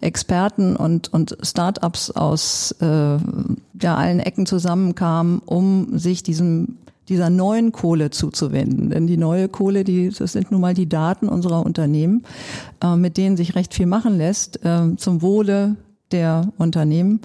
Experten 0.00 0.76
und, 0.76 1.12
und 1.12 1.36
Startups 1.42 2.10
aus 2.10 2.72
äh, 2.80 2.86
ja, 3.80 3.94
allen 3.94 4.20
Ecken 4.20 4.46
zusammenkamen, 4.46 5.40
um 5.44 5.98
sich 5.98 6.22
diesem 6.22 6.78
dieser 7.08 7.30
neuen 7.30 7.70
Kohle 7.70 8.10
zuzuwenden. 8.10 8.90
Denn 8.90 9.06
die 9.06 9.16
neue 9.16 9.48
Kohle, 9.48 9.84
die, 9.84 10.10
das 10.10 10.32
sind 10.32 10.50
nun 10.50 10.60
mal 10.60 10.74
die 10.74 10.88
Daten 10.88 11.28
unserer 11.28 11.64
Unternehmen, 11.64 12.24
äh, 12.82 12.96
mit 12.96 13.16
denen 13.16 13.36
sich 13.36 13.54
recht 13.54 13.74
viel 13.74 13.86
machen 13.86 14.18
lässt, 14.18 14.64
äh, 14.64 14.96
zum 14.96 15.22
Wohle 15.22 15.76
der 16.10 16.52
Unternehmen. 16.58 17.20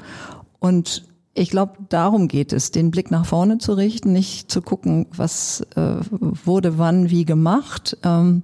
Und 0.59 1.03
ich 1.33 1.49
glaube, 1.49 1.73
darum 1.89 2.27
geht 2.27 2.51
es, 2.51 2.71
den 2.71 2.91
Blick 2.91 3.09
nach 3.09 3.25
vorne 3.25 3.57
zu 3.57 3.73
richten, 3.73 4.11
nicht 4.11 4.51
zu 4.51 4.61
gucken, 4.61 5.07
was 5.15 5.61
äh, 5.75 5.95
wurde 6.09 6.77
wann 6.77 7.09
wie 7.09 7.25
gemacht. 7.25 7.97
Ähm, 8.03 8.43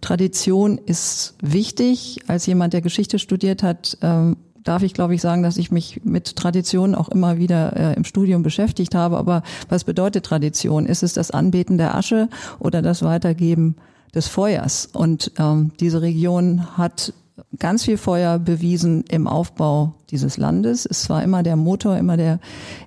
Tradition 0.00 0.78
ist 0.78 1.34
wichtig. 1.42 2.20
Als 2.28 2.46
jemand, 2.46 2.72
der 2.72 2.82
Geschichte 2.82 3.18
studiert 3.18 3.62
hat, 3.62 3.98
ähm, 4.02 4.36
darf 4.62 4.82
ich, 4.82 4.94
glaube 4.94 5.14
ich, 5.14 5.20
sagen, 5.20 5.42
dass 5.42 5.56
ich 5.56 5.70
mich 5.70 6.04
mit 6.04 6.36
Tradition 6.36 6.94
auch 6.94 7.08
immer 7.08 7.38
wieder 7.38 7.76
äh, 7.76 7.94
im 7.94 8.04
Studium 8.04 8.42
beschäftigt 8.42 8.94
habe. 8.94 9.16
Aber 9.16 9.42
was 9.68 9.84
bedeutet 9.84 10.24
Tradition? 10.24 10.86
Ist 10.86 11.02
es 11.02 11.12
das 11.12 11.30
Anbeten 11.30 11.78
der 11.78 11.96
Asche 11.96 12.28
oder 12.58 12.80
das 12.80 13.02
Weitergeben 13.02 13.76
des 14.14 14.28
Feuers? 14.28 14.88
Und 14.92 15.32
ähm, 15.38 15.72
diese 15.80 16.00
Region 16.02 16.76
hat 16.76 17.12
ganz 17.58 17.84
viel 17.84 17.96
Feuer 17.96 18.38
bewiesen 18.38 19.04
im 19.08 19.26
Aufbau 19.26 19.94
dieses 20.10 20.36
Landes. 20.36 20.86
Es 20.86 21.08
war 21.10 21.22
immer 21.22 21.42
der 21.42 21.56
Motor, 21.56 21.96
immer 21.96 22.16
der 22.16 22.40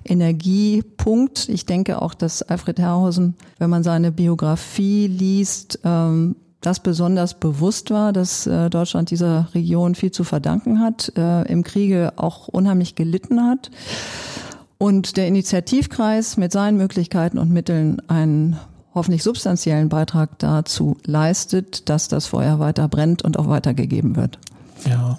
Energiepunkt. 0.04 1.48
Ich 1.48 1.66
denke 1.66 2.00
auch, 2.02 2.14
dass 2.14 2.42
Alfred 2.42 2.78
Herrhausen, 2.78 3.34
wenn 3.58 3.70
man 3.70 3.82
seine 3.82 4.12
Biografie 4.12 5.06
liest, 5.06 5.80
ähm, 5.84 6.36
das 6.60 6.80
besonders 6.80 7.34
bewusst 7.34 7.90
war, 7.90 8.12
dass 8.12 8.46
äh, 8.46 8.70
Deutschland 8.70 9.10
dieser 9.10 9.48
Region 9.54 9.94
viel 9.94 10.10
zu 10.10 10.24
verdanken 10.24 10.80
hat, 10.80 11.12
äh, 11.16 11.42
im 11.42 11.62
Kriege 11.62 12.14
auch 12.16 12.48
unheimlich 12.48 12.94
gelitten 12.94 13.44
hat. 13.44 13.70
Und 14.78 15.16
der 15.16 15.28
Initiativkreis 15.28 16.36
mit 16.36 16.52
seinen 16.52 16.76
Möglichkeiten 16.76 17.38
und 17.38 17.50
Mitteln 17.50 18.00
einen 18.08 18.58
hoffentlich 18.94 19.22
substanziellen 19.22 19.88
Beitrag 19.88 20.38
dazu 20.38 20.96
leistet, 21.04 21.88
dass 21.88 22.08
das 22.08 22.26
Feuer 22.26 22.58
weiter 22.60 22.88
brennt 22.88 23.22
und 23.22 23.38
auch 23.38 23.48
weitergegeben 23.48 24.16
wird. 24.16 24.38
Ja. 24.88 25.18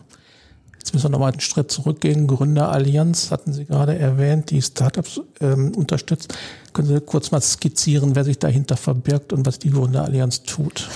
Jetzt 0.78 0.94
müssen 0.94 1.06
wir 1.06 1.10
nochmal 1.10 1.32
einen 1.32 1.42
Schritt 1.42 1.72
zurückgehen. 1.72 2.28
Gründerallianz 2.28 3.32
hatten 3.32 3.54
Sie 3.54 3.66
gerade 3.66 3.98
erwähnt, 3.98 4.52
die 4.52 4.62
Startups 4.62 5.20
ähm, 5.42 5.74
unterstützt. 5.76 6.36
Können 6.74 6.88
Sie 6.88 7.02
kurz 7.02 7.32
mal 7.32 7.42
skizzieren, 7.42 8.16
wer 8.16 8.24
sich 8.24 8.38
dahinter 8.38 8.78
verbirgt 8.78 9.34
und 9.34 9.48
was 9.48 9.58
die 9.58 9.72
Gründerallianz 9.72 10.44
tut? 10.44 10.88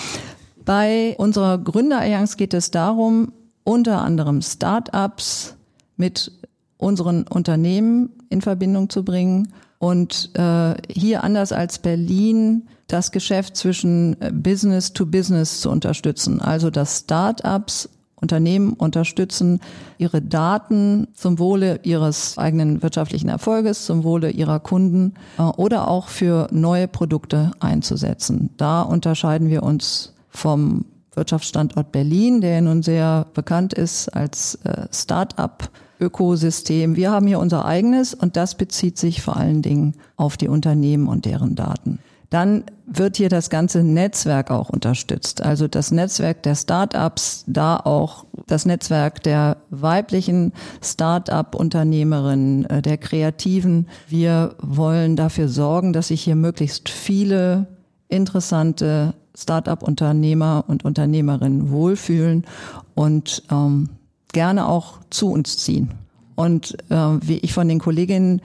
Bei 0.63 1.15
unserer 1.17 1.57
Gründerallianz 1.57 2.38
geht 2.38 2.53
es 2.53 2.69
darum, 2.69 3.33
unter 3.63 4.01
anderem 4.01 4.43
Startups 4.43 5.55
mit 5.98 6.31
unseren 6.77 7.24
Unternehmen 7.24 8.12
in 8.29 8.41
Verbindung 8.41 8.89
zu 8.89 9.03
bringen 9.03 9.51
und 9.79 10.31
äh, 10.36 10.75
hier 10.89 11.24
anders 11.24 11.51
als 11.51 11.79
Berlin 11.79 12.67
das 12.88 13.12
Geschäft 13.12 13.55
zwischen 13.55 14.15
Business 14.31 14.93
to 14.93 15.05
Business 15.05 15.62
zu 15.62 15.69
unterstützen. 15.69 16.41
Also 16.41 16.69
dass 16.69 17.00
Startups 17.00 17.89
Unternehmen 18.21 18.74
unterstützen, 18.74 19.62
ihre 19.98 20.21
Daten 20.21 21.07
zum 21.13 21.39
Wohle 21.39 21.79
ihres 21.83 22.38
eigenen 22.38 22.83
wirtschaftlichen 22.83 23.29
Erfolges, 23.29 23.86
zum 23.86 24.03
Wohle 24.03 24.29
ihrer 24.29 24.59
Kunden 24.59 25.13
äh, 25.38 25.43
oder 25.43 25.88
auch 25.88 26.07
für 26.07 26.48
neue 26.51 26.88
Produkte 26.88 27.51
einzusetzen. 27.59 28.50
Da 28.57 28.81
unterscheiden 28.81 29.50
wir 29.50 29.63
uns 29.63 30.13
vom 30.29 30.86
Wirtschaftsstandort 31.13 31.91
Berlin, 31.91 32.41
der 32.41 32.62
nun 32.62 32.83
sehr 32.83 33.27
bekannt 33.33 33.74
ist 33.74 34.09
als 34.09 34.55
äh, 34.63 34.88
Start-up. 34.91 35.69
Ökosystem. 36.00 36.96
Wir 36.96 37.12
haben 37.12 37.27
hier 37.27 37.39
unser 37.39 37.65
eigenes 37.65 38.13
und 38.13 38.38
das 38.38 38.56
bezieht 38.56 38.98
sich 38.98 39.22
vor 39.22 39.38
allen 39.38 39.62
Dingen 39.62 39.96
auf 40.15 40.38
die 40.38 40.48
Unternehmen 40.48 41.08
und 41.08 41.25
deren 41.25 41.56
Daten. 41.56 42.00
Dann 42.29 42.63
wird 42.86 43.18
hier 43.18 43.29
das 43.29 43.50
ganze 43.50 43.84
Netzwerk 43.84 44.51
auch 44.51 44.70
unterstützt. 44.70 45.41
Also 45.41 45.68
das 45.68 45.91
Netzwerk 45.91 46.44
der 46.44 46.56
Start-ups, 46.56 47.44
da 47.48 47.77
auch 47.77 48.25
das 48.46 48.65
Netzwerk 48.65 49.24
der 49.24 49.58
weiblichen 49.72 50.53
Start-up-Unternehmerinnen, 50.82 52.65
äh, 52.65 52.82
der 52.82 52.98
Kreativen. 52.98 53.88
Wir 54.08 54.56
wollen 54.62 55.15
dafür 55.15 55.48
sorgen, 55.48 55.91
dass 55.91 56.10
sich 56.10 56.22
hier 56.22 56.36
möglichst 56.36 56.89
viele 56.89 57.68
interessante 58.10 59.15
Start-up-Unternehmer 59.36 60.65
und 60.68 60.86
Unternehmerinnen 60.86 61.72
wohlfühlen 61.72 62.46
und 62.94 63.44
ähm, 63.51 63.89
gerne 64.33 64.67
auch 64.67 65.00
zu 65.09 65.31
uns 65.31 65.57
ziehen. 65.57 65.91
Und 66.36 66.77
äh, 66.89 66.95
wie 66.95 67.38
ich 67.39 67.53
von 67.53 67.67
den 67.67 67.79
Kolleginnen 67.79 68.41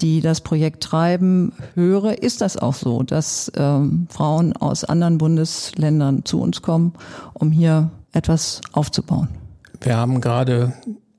die 0.00 0.20
das 0.20 0.40
Projekt 0.40 0.82
treiben, 0.82 1.52
höre, 1.74 2.22
ist 2.22 2.40
das 2.40 2.56
auch 2.56 2.74
so, 2.74 3.02
dass 3.02 3.50
ähm, 3.56 4.06
Frauen 4.10 4.54
aus 4.54 4.84
anderen 4.84 5.18
Bundesländern 5.18 6.24
zu 6.24 6.40
uns 6.40 6.62
kommen, 6.62 6.92
um 7.32 7.50
hier 7.50 7.90
etwas 8.12 8.60
aufzubauen. 8.72 9.28
Wir 9.80 9.96
haben 9.96 10.20
gerade 10.20 10.72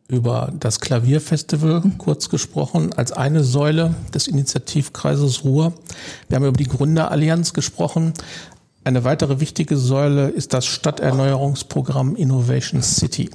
über 0.07 0.51
das 0.59 0.79
Klavierfestival 0.79 1.81
mhm. 1.81 1.97
kurz 1.97 2.29
gesprochen, 2.29 2.93
als 2.93 3.11
eine 3.11 3.43
Säule 3.43 3.95
des 4.13 4.27
Initiativkreises 4.27 5.43
Ruhr. 5.43 5.73
Wir 6.29 6.35
haben 6.35 6.45
über 6.45 6.57
die 6.57 6.67
Gründerallianz 6.67 7.53
gesprochen. 7.53 8.13
Eine 8.83 9.03
weitere 9.03 9.39
wichtige 9.39 9.77
Säule 9.77 10.29
ist 10.29 10.53
das 10.53 10.67
Stadterneuerungsprogramm 10.67 12.15
Innovation 12.15 12.83
City 12.83 13.31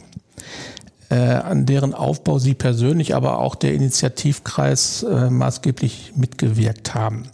äh, 1.11 1.17
an 1.17 1.67
deren 1.67 1.95
Aufbau 1.95 2.39
Sie 2.39 2.55
persönlich, 2.55 3.15
aber 3.15 3.41
auch 3.41 3.55
der 3.55 3.75
Initiativkreis 3.75 5.03
äh, 5.03 5.31
maßgeblich 5.31 6.13
mitgewirkt 6.17 6.95
haben. 6.95 7.25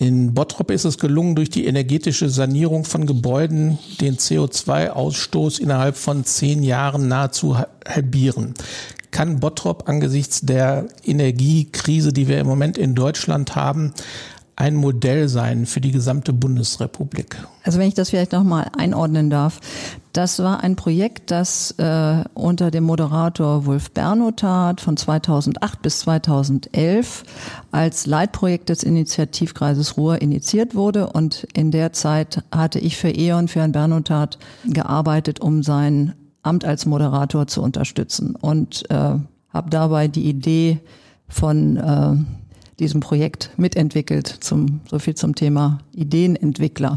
In 0.00 0.32
Bottrop 0.32 0.70
ist 0.70 0.86
es 0.86 0.96
gelungen, 0.96 1.34
durch 1.34 1.50
die 1.50 1.66
energetische 1.66 2.30
Sanierung 2.30 2.86
von 2.86 3.04
Gebäuden 3.04 3.78
den 4.00 4.16
CO2-Ausstoß 4.16 5.60
innerhalb 5.60 5.96
von 5.98 6.24
zehn 6.24 6.62
Jahren 6.62 7.06
nahezu 7.06 7.58
halbieren. 7.86 8.54
Kann 9.10 9.40
Bottrop 9.40 9.90
angesichts 9.90 10.40
der 10.40 10.86
Energiekrise, 11.04 12.14
die 12.14 12.28
wir 12.28 12.40
im 12.40 12.46
Moment 12.46 12.78
in 12.78 12.94
Deutschland 12.94 13.56
haben, 13.56 13.92
ein 14.60 14.76
Modell 14.76 15.28
sein 15.28 15.64
für 15.64 15.80
die 15.80 15.90
gesamte 15.90 16.34
Bundesrepublik? 16.34 17.38
Also 17.64 17.78
wenn 17.78 17.88
ich 17.88 17.94
das 17.94 18.10
vielleicht 18.10 18.32
nochmal 18.32 18.70
einordnen 18.76 19.30
darf. 19.30 19.58
Das 20.12 20.38
war 20.40 20.62
ein 20.62 20.76
Projekt, 20.76 21.30
das 21.30 21.70
äh, 21.78 22.24
unter 22.34 22.70
dem 22.70 22.84
Moderator 22.84 23.64
Wolf 23.64 23.92
Bernothat 23.92 24.82
von 24.82 24.96
2008 24.96 25.80
bis 25.80 26.00
2011 26.00 27.22
als 27.70 28.06
Leitprojekt 28.06 28.68
des 28.68 28.82
Initiativkreises 28.82 29.96
Ruhr 29.96 30.20
initiiert 30.20 30.74
wurde. 30.74 31.08
Und 31.08 31.46
in 31.54 31.70
der 31.70 31.92
Zeit 31.94 32.44
hatte 32.52 32.80
ich 32.80 32.98
für 32.98 33.10
E.ON, 33.10 33.48
für 33.48 33.60
Herrn 33.60 33.72
Bernothat 33.72 34.38
gearbeitet, 34.66 35.40
um 35.40 35.62
sein 35.62 36.14
Amt 36.42 36.66
als 36.66 36.84
Moderator 36.84 37.46
zu 37.46 37.62
unterstützen. 37.62 38.34
Und 38.34 38.90
äh, 38.90 38.94
habe 38.94 39.70
dabei 39.70 40.08
die 40.08 40.28
Idee 40.28 40.80
von 41.28 41.76
äh, 41.76 42.16
diesem 42.80 43.00
Projekt 43.00 43.50
mitentwickelt, 43.56 44.26
zum, 44.26 44.80
so 44.88 44.98
viel 44.98 45.14
zum 45.14 45.34
Thema 45.34 45.78
Ideenentwickler. 45.94 46.96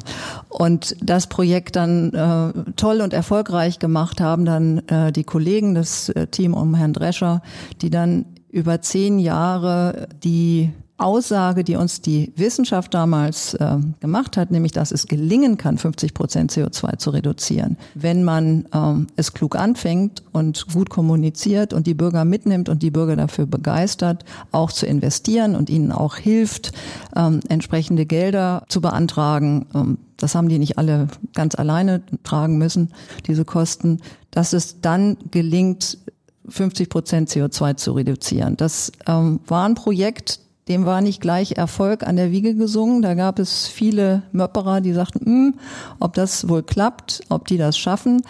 Und 0.50 0.96
das 1.02 1.28
Projekt 1.28 1.76
dann 1.76 2.14
äh, 2.14 2.72
toll 2.76 3.02
und 3.02 3.14
erfolgreich 3.14 3.80
gemacht 3.80 4.22
haben 4.22 4.46
dann 4.46 4.80
äh, 4.88 5.12
die 5.12 5.24
Kollegen, 5.24 5.76
das 5.76 6.10
äh, 6.10 6.28
Team 6.28 6.54
um 6.54 6.74
Herrn 6.74 6.94
Drescher, 6.94 7.42
die 7.82 7.90
dann 7.90 8.26
über 8.50 8.82
zehn 8.82 9.20
Jahre 9.20 10.08
die 10.24 10.72
Aussage, 10.98 11.64
die 11.64 11.76
uns 11.76 12.02
die 12.02 12.32
Wissenschaft 12.36 12.94
damals 12.94 13.56
äh, 13.56 13.78
gemacht 14.00 14.38
hat, 14.38 14.52
nämlich 14.52 14.72
dass 14.72 14.92
es 14.92 15.08
gelingen 15.08 15.58
kann, 15.58 15.78
50 15.78 16.14
Prozent 16.14 16.52
CO2 16.52 16.98
zu 16.98 17.10
reduzieren, 17.10 17.78
wenn 17.96 18.24
man 18.24 18.68
ähm, 18.74 19.08
es 19.16 19.34
klug 19.34 19.56
anfängt 19.56 20.24
und 20.32 20.68
gut 20.72 20.90
kommuniziert 20.90 21.74
und 21.74 21.88
die 21.88 21.96
Bürger 21.96 22.26
mitnimmt 22.26 22.70
und 22.70 22.84
die 22.84 22.92
Bürger 22.92 23.16
dafür 23.16 23.48
begeistert, 23.48 24.24
auch 24.52 24.72
zu 24.72 24.86
investieren 24.86 25.56
und 25.56 25.70
ihnen 25.70 25.92
auch 25.92 26.16
hilft, 26.16 26.74
ähm, 27.16 27.40
entsprechende 27.50 28.06
Gelder 28.06 28.64
zu 28.70 28.80
beantragen. 28.80 29.66
Ähm, 29.74 29.98
das 30.18 30.36
haben 30.36 30.48
die 30.48 30.60
nicht 30.60 30.78
alle 30.78 31.08
ganz 31.34 31.56
alleine 31.56 32.04
tragen 32.24 32.58
müssen, 32.58 32.94
diese 33.28 33.46
Kosten, 33.46 34.00
dass 34.32 34.54
es 34.54 34.80
dann 34.80 35.18
gelingt, 35.32 35.98
50 36.48 36.90
Prozent 36.90 37.30
CO2 37.30 37.78
zu 37.78 37.94
reduzieren. 37.94 38.58
Das 38.58 38.92
ähm, 39.08 39.40
war 39.48 39.68
ein 39.68 39.76
Projekt, 39.76 40.40
dem 40.68 40.86
war 40.86 41.02
nicht 41.02 41.22
gleich 41.22 41.54
Erfolg 41.54 42.08
an 42.08 42.16
der 42.16 42.32
Wiege 42.32 42.56
gesungen. 42.56 43.02
Da 43.02 43.16
gab 43.16 43.40
es 43.40 43.68
viele 43.68 44.24
Möpperer, 44.32 44.80
die 44.82 44.94
sagten, 44.94 45.26
hm, 45.26 45.56
ob 46.00 46.14
das 46.14 46.48
wohl 46.48 46.64
klappt, 46.64 47.22
ob 47.30 47.48
die 47.48 47.58
das 47.58 47.78
schaffen. 47.78 48.22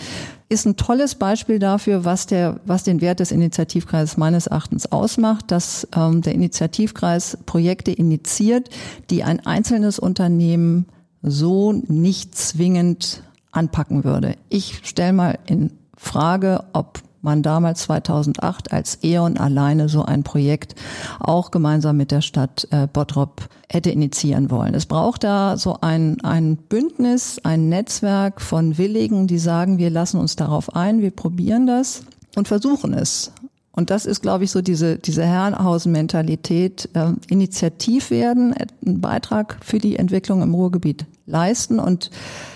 Ist 0.50 0.66
ein 0.66 0.76
tolles 0.76 1.16
Beispiel 1.16 1.60
dafür, 1.60 2.06
was, 2.06 2.26
der, 2.26 2.60
was 2.66 2.84
den 2.84 3.02
Wert 3.02 3.20
des 3.20 3.32
Initiativkreises 3.32 4.18
meines 4.18 4.48
Erachtens 4.48 4.92
ausmacht, 4.92 5.52
dass 5.52 5.88
ähm, 5.96 6.22
der 6.22 6.34
Initiativkreis 6.34 7.38
Projekte 7.46 7.92
initiiert, 7.92 8.70
die 9.10 9.24
ein 9.24 9.46
einzelnes 9.46 10.00
Unternehmen 10.00 10.88
so 11.22 11.72
nicht 11.72 12.36
zwingend 12.36 13.24
anpacken 13.52 14.04
würde. 14.04 14.36
Ich 14.50 14.82
stelle 14.84 15.14
mal 15.14 15.40
in 15.46 15.72
Frage, 15.96 16.64
ob 16.74 17.02
man 17.24 17.42
damals 17.42 17.84
2008 17.84 18.72
als 18.72 19.00
E.ON 19.04 19.38
alleine 19.38 19.90
so 19.90 20.04
ein 20.04 20.24
Projekt 20.24 20.76
auch 21.20 21.52
gemeinsam 21.52 21.98
mit 21.98 22.12
der 22.12 22.22
Stadt 22.22 22.68
äh, 22.72 22.88
Bottrop 22.92 23.48
hätte 23.70 23.90
initiieren 23.90 24.52
wollen. 24.52 24.74
Es 24.74 24.86
braucht 24.86 25.24
da 25.24 25.58
so 25.58 25.78
ein, 25.82 26.22
ein 26.22 26.58
Bündnis, 26.58 27.40
ein 27.44 27.70
Netzwerk 27.70 28.42
von 28.42 28.78
Willigen, 28.78 29.28
die 29.28 29.40
sagen, 29.40 29.78
wir 29.78 29.90
lassen 29.90 30.20
uns 30.20 30.36
darauf 30.36 30.76
ein, 30.76 31.02
wir 31.02 31.12
probieren 31.12 31.66
das 31.66 32.04
und 32.36 32.48
versuchen 32.48 32.94
es. 32.94 33.32
Und 33.76 33.90
das 33.90 34.06
ist, 34.06 34.22
glaube 34.22 34.44
ich, 34.44 34.52
so 34.52 34.62
diese, 34.62 35.00
diese 35.00 35.26
Herrenhausen-Mentalität, 35.26 36.90
äh, 36.94 37.14
initiativ 37.28 38.12
werden, 38.12 38.54
einen 38.54 39.02
Beitrag 39.02 39.58
für 39.62 39.80
die 39.80 39.96
Entwicklung 39.96 40.44
im 40.44 40.54
Ruhrgebiet 40.54 41.08
leisten. 41.26 41.80
Und 41.80 42.10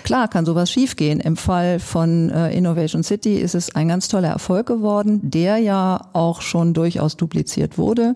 klar 0.04 0.28
kann 0.28 0.44
sowas 0.44 0.70
schiefgehen. 0.70 1.20
Im 1.20 1.36
Fall 1.36 1.80
von 1.80 2.30
äh, 2.30 2.56
Innovation 2.56 3.02
City 3.02 3.36
ist 3.36 3.54
es 3.54 3.74
ein 3.74 3.88
ganz 3.88 4.08
toller 4.08 4.28
Erfolg 4.28 4.66
geworden, 4.66 5.20
der 5.22 5.58
ja 5.58 6.08
auch 6.12 6.42
schon 6.42 6.74
durchaus 6.74 7.16
dupliziert 7.16 7.78
wurde. 7.78 8.14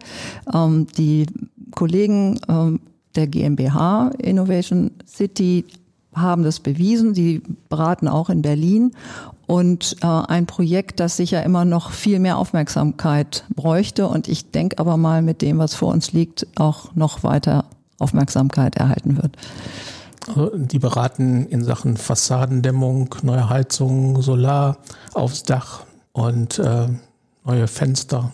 Ähm, 0.53 0.87
die 0.97 1.27
Kollegen 1.75 2.41
ähm, 2.49 2.81
der 3.15 3.27
GmbH 3.27 4.11
Innovation 4.19 4.91
City 5.07 5.65
haben 6.15 6.43
das 6.43 6.61
bewiesen. 6.61 7.15
Sie 7.15 7.43
beraten 7.69 8.09
auch 8.09 8.29
in 8.29 8.43
Berlin 8.43 8.93
und 9.47 9.97
äh, 10.03 10.07
ein 10.07 10.47
Projekt, 10.47 11.01
das 11.01 11.17
sicher 11.17 11.43
immer 11.43 11.65
noch 11.65 11.91
viel 11.91 12.19
mehr 12.19 12.39
Aufmerksamkeit 12.39 13.45
bräuchte 13.55 14.07
und 14.09 14.29
ich 14.29 14.51
denke 14.51 14.79
aber 14.79 14.97
mal 14.97 15.23
mit 15.23 15.43
dem, 15.43 15.59
was 15.59 15.75
vor 15.75 15.93
uns 15.93 16.13
liegt, 16.13 16.47
auch 16.57 16.95
noch 16.95 17.23
weiter 17.23 17.65
Aufmerksamkeit 17.99 18.77
erhalten 18.77 19.17
wird. 19.17 19.37
Die 20.55 20.79
beraten 20.79 21.47
in 21.47 21.65
Sachen 21.65 21.97
Fassadendämmung, 21.97 23.15
neue 23.23 23.49
Heizung, 23.49 24.23
Solar 24.23 24.79
aufs 25.15 25.43
Dach 25.43 25.85
und 26.13 26.59
äh, 26.59 26.89
neue 27.45 27.67
Fenster. 27.67 28.33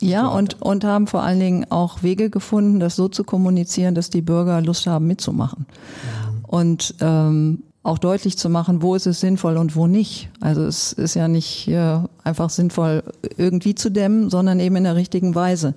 Ja, 0.00 0.26
und, 0.26 0.60
und 0.60 0.84
haben 0.84 1.06
vor 1.06 1.22
allen 1.22 1.40
Dingen 1.40 1.66
auch 1.70 2.02
Wege 2.02 2.28
gefunden, 2.28 2.78
das 2.80 2.96
so 2.96 3.08
zu 3.08 3.24
kommunizieren, 3.24 3.94
dass 3.94 4.10
die 4.10 4.22
Bürger 4.22 4.60
Lust 4.60 4.86
haben 4.86 5.06
mitzumachen. 5.06 5.66
Mhm. 5.66 6.44
Und 6.44 6.94
ähm, 7.00 7.62
auch 7.84 7.98
deutlich 7.98 8.36
zu 8.38 8.48
machen, 8.48 8.82
wo 8.82 8.94
ist 8.94 9.06
es 9.06 9.20
sinnvoll 9.20 9.56
und 9.56 9.76
wo 9.76 9.86
nicht. 9.86 10.30
Also 10.40 10.64
es 10.64 10.92
ist 10.92 11.14
ja 11.14 11.28
nicht 11.28 11.68
äh, 11.68 11.98
einfach 12.24 12.50
sinnvoll, 12.50 13.04
irgendwie 13.36 13.74
zu 13.74 13.90
dämmen, 13.90 14.30
sondern 14.30 14.58
eben 14.58 14.76
in 14.76 14.84
der 14.84 14.96
richtigen 14.96 15.34
Weise. 15.34 15.74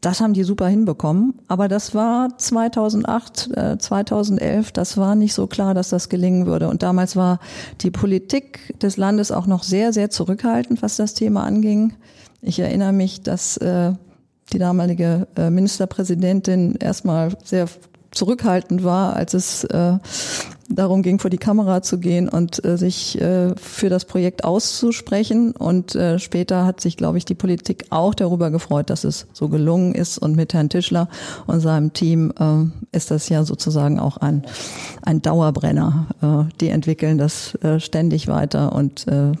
Das 0.00 0.22
haben 0.22 0.32
die 0.32 0.44
super 0.44 0.66
hinbekommen, 0.66 1.34
aber 1.46 1.68
das 1.68 1.94
war 1.94 2.38
2008, 2.38 3.50
äh, 3.54 3.76
2011, 3.76 4.72
das 4.72 4.96
war 4.96 5.14
nicht 5.14 5.34
so 5.34 5.46
klar, 5.46 5.74
dass 5.74 5.90
das 5.90 6.08
gelingen 6.08 6.46
würde. 6.46 6.68
Und 6.68 6.82
damals 6.82 7.16
war 7.16 7.38
die 7.82 7.90
Politik 7.90 8.78
des 8.80 8.96
Landes 8.96 9.30
auch 9.30 9.46
noch 9.46 9.62
sehr, 9.62 9.92
sehr 9.92 10.08
zurückhaltend, 10.08 10.80
was 10.80 10.96
das 10.96 11.12
Thema 11.12 11.44
anging. 11.44 11.92
Ich 12.40 12.58
erinnere 12.60 12.94
mich, 12.94 13.20
dass 13.22 13.58
äh, 13.58 13.92
die 14.54 14.58
damalige 14.58 15.26
äh, 15.36 15.50
Ministerpräsidentin 15.50 16.76
erstmal 16.76 17.36
sehr 17.44 17.68
zurückhaltend 18.10 18.82
war, 18.82 19.14
als 19.14 19.34
es 19.34 19.64
äh, 19.64 19.98
darum 20.70 21.02
ging, 21.02 21.18
vor 21.18 21.30
die 21.30 21.38
Kamera 21.38 21.82
zu 21.82 21.98
gehen 21.98 22.28
und 22.28 22.64
äh, 22.64 22.78
sich 22.78 23.20
äh, 23.20 23.54
für 23.56 23.88
das 23.88 24.04
Projekt 24.04 24.44
auszusprechen. 24.44 25.52
Und 25.52 25.94
äh, 25.94 26.18
später 26.18 26.64
hat 26.64 26.80
sich, 26.80 26.96
glaube 26.96 27.18
ich, 27.18 27.24
die 27.24 27.34
Politik 27.34 27.86
auch 27.90 28.14
darüber 28.14 28.50
gefreut, 28.50 28.88
dass 28.88 29.04
es 29.04 29.26
so 29.32 29.48
gelungen 29.48 29.94
ist. 29.94 30.18
Und 30.18 30.36
mit 30.36 30.54
Herrn 30.54 30.68
Tischler 30.68 31.08
und 31.46 31.60
seinem 31.60 31.92
Team 31.92 32.32
äh, 32.38 32.96
ist 32.96 33.10
das 33.10 33.28
ja 33.28 33.44
sozusagen 33.44 33.98
auch 33.98 34.16
ein, 34.16 34.44
ein 35.02 35.20
Dauerbrenner. 35.20 36.06
Äh, 36.22 36.54
die 36.60 36.68
entwickeln 36.68 37.18
das 37.18 37.54
äh, 37.56 37.80
ständig 37.80 38.28
weiter 38.28 38.72
und 38.72 39.06
äh, 39.08 39.32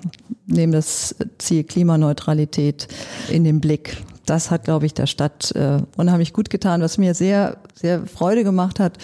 nehmen 0.46 0.72
das 0.72 1.14
Ziel 1.38 1.64
Klimaneutralität 1.64 2.88
in 3.30 3.44
den 3.44 3.60
Blick 3.60 3.96
das 4.30 4.52
hat, 4.52 4.64
glaube 4.64 4.86
ich, 4.86 4.94
der 4.94 5.06
Stadt 5.06 5.50
äh, 5.56 5.78
unheimlich 5.96 6.32
gut 6.32 6.50
getan. 6.50 6.82
Was 6.82 6.98
mir 6.98 7.14
sehr, 7.14 7.56
sehr 7.74 8.06
Freude 8.06 8.44
gemacht 8.44 8.78
hat, 8.78 8.96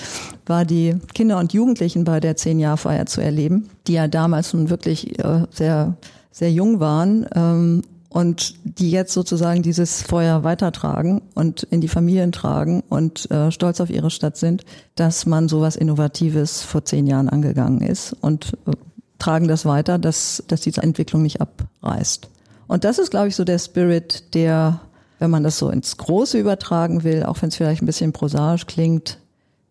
war 0.47 0.65
die 0.65 0.95
Kinder 1.15 1.39
und 1.39 1.53
Jugendlichen 1.53 2.05
bei 2.05 2.21
der 2.21 2.37
Zehn-Jahr-Feier 2.37 3.07
zu 3.07 3.21
erleben, 3.21 3.69
die 3.89 3.95
ja 3.95 4.07
damals 4.07 4.55
nun 4.55 4.71
wirklich 4.71 5.19
äh, 5.19 5.43
sehr, 5.51 5.97
sehr 6.31 6.53
jung 6.53 6.79
waren 6.79 7.27
ähm, 7.35 7.83
und 8.09 8.55
die 8.63 8.93
jetzt 8.93 9.13
sozusagen 9.13 9.63
dieses 9.63 10.03
Feuer 10.03 10.45
weitertragen 10.45 11.23
und 11.35 11.65
in 11.65 11.81
die 11.81 11.89
Familien 11.89 12.31
tragen 12.31 12.85
und 12.89 13.29
äh, 13.33 13.51
stolz 13.51 13.81
auf 13.81 13.91
ihre 13.91 14.11
Stadt 14.11 14.37
sind, 14.37 14.65
dass 14.95 15.27
man 15.27 15.49
sowas 15.49 15.75
Innovatives 15.75 16.63
vor 16.63 16.85
zehn 16.85 17.09
Jahren 17.09 17.29
angegangen 17.29 17.81
ist 17.81 18.13
und 18.21 18.57
äh, 18.69 18.73
tragen 19.19 19.49
das 19.49 19.65
weiter, 19.65 19.99
dass, 19.99 20.45
dass 20.47 20.61
diese 20.61 20.85
Entwicklung 20.85 21.23
nicht 21.23 21.41
abreißt. 21.41 22.29
Und 22.69 22.85
das 22.85 22.99
ist, 22.99 23.11
glaube 23.11 23.29
ich, 23.29 23.37
so 23.37 23.45
der 23.45 23.59
Spirit, 23.59 24.35
der, 24.35 24.81
wenn 25.19 25.31
man 25.31 25.43
das 25.43 25.59
so 25.59 25.71
ins 25.71 25.97
Große 25.97 26.39
übertragen 26.39 27.05
will, 27.05 27.25
auch 27.25 27.41
wenn 27.43 27.49
es 27.49 27.57
vielleicht 27.57 27.83
ein 27.83 27.87
bisschen 27.87 28.13
prosaisch 28.13 28.67
klingt, 28.67 29.19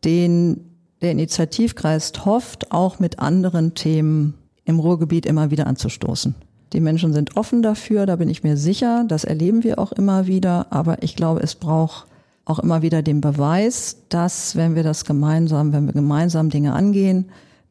den 0.04 0.62
der 1.02 1.12
Initiativkreis 1.12 2.14
hofft, 2.24 2.72
auch 2.72 3.00
mit 3.00 3.20
anderen 3.20 3.74
Themen 3.76 4.34
im 4.64 4.80
Ruhrgebiet 4.80 5.26
immer 5.26 5.52
wieder 5.52 5.68
anzustoßen. 5.68 6.36
Die 6.74 6.80
Menschen 6.80 7.14
sind 7.14 7.38
offen 7.38 7.62
dafür, 7.62 8.06
da 8.06 8.16
bin 8.16 8.30
ich 8.30 8.44
mir 8.44 8.58
sicher, 8.58 9.06
das 9.08 9.24
erleben 9.24 9.64
wir 9.64 9.78
auch 9.78 9.92
immer 9.92 10.28
wieder, 10.28 10.68
aber 10.72 11.04
ich 11.04 11.16
glaube, 11.16 11.42
es 11.42 11.56
braucht 11.56 12.08
auch 12.44 12.60
immer 12.60 12.82
wieder 12.82 13.02
den 13.02 13.22
Beweis, 13.22 13.98
dass 14.10 14.56
wenn 14.56 14.76
wir 14.76 14.84
das 14.84 15.06
gemeinsam, 15.06 15.74
wenn 15.74 15.86
wir 15.86 15.94
gemeinsam 15.94 16.50
Dinge 16.50 16.74
angehen, 16.74 17.26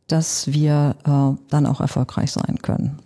dass 0.07 0.53
wir 0.53 0.97
äh, 1.05 1.41
dann 1.49 1.67
auch 1.67 1.81
erfolgreich 1.81 2.33
sein 2.33 2.59
können. 2.61 2.99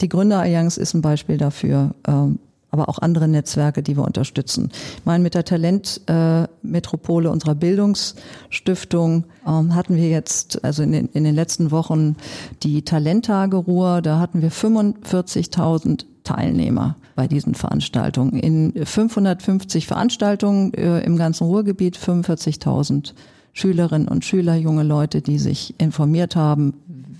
Die 0.00 0.08
Gründerallianz 0.08 0.76
ist 0.76 0.94
ein 0.94 1.02
Beispiel 1.02 1.36
dafür, 1.36 1.94
ähm, 2.06 2.38
aber 2.72 2.88
auch 2.88 2.98
andere 2.98 3.28
Netzwerke, 3.28 3.82
die 3.82 3.96
wir 3.96 4.04
unterstützen. 4.04 4.70
Ich 4.96 5.04
meine, 5.04 5.22
mit 5.22 5.34
der 5.34 5.44
Talentmetropole 5.44 7.30
unserer 7.30 7.54
Bildungsstiftung 7.54 9.24
ähm, 9.46 9.74
hatten 9.74 9.94
wir 9.94 10.08
jetzt, 10.08 10.64
also 10.64 10.82
in 10.82 10.92
den, 10.92 11.08
in 11.12 11.22
den 11.22 11.34
letzten 11.34 11.70
Wochen, 11.70 12.16
die 12.62 12.82
Talenttage 12.82 13.58
Ruhr. 13.58 14.00
Da 14.00 14.18
hatten 14.18 14.40
wir 14.40 14.50
45.000 14.50 16.06
Teilnehmer 16.24 16.96
bei 17.14 17.28
diesen 17.28 17.54
Veranstaltungen. 17.54 18.38
In 18.38 18.86
550 18.86 19.86
Veranstaltungen 19.86 20.72
äh, 20.72 21.00
im 21.00 21.18
ganzen 21.18 21.44
Ruhrgebiet 21.44 21.98
45.000 21.98 23.12
Schülerinnen 23.52 24.08
und 24.08 24.24
Schüler, 24.24 24.54
junge 24.54 24.82
Leute, 24.82 25.20
die 25.20 25.38
sich 25.38 25.74
informiert 25.78 26.36
haben, 26.36 26.72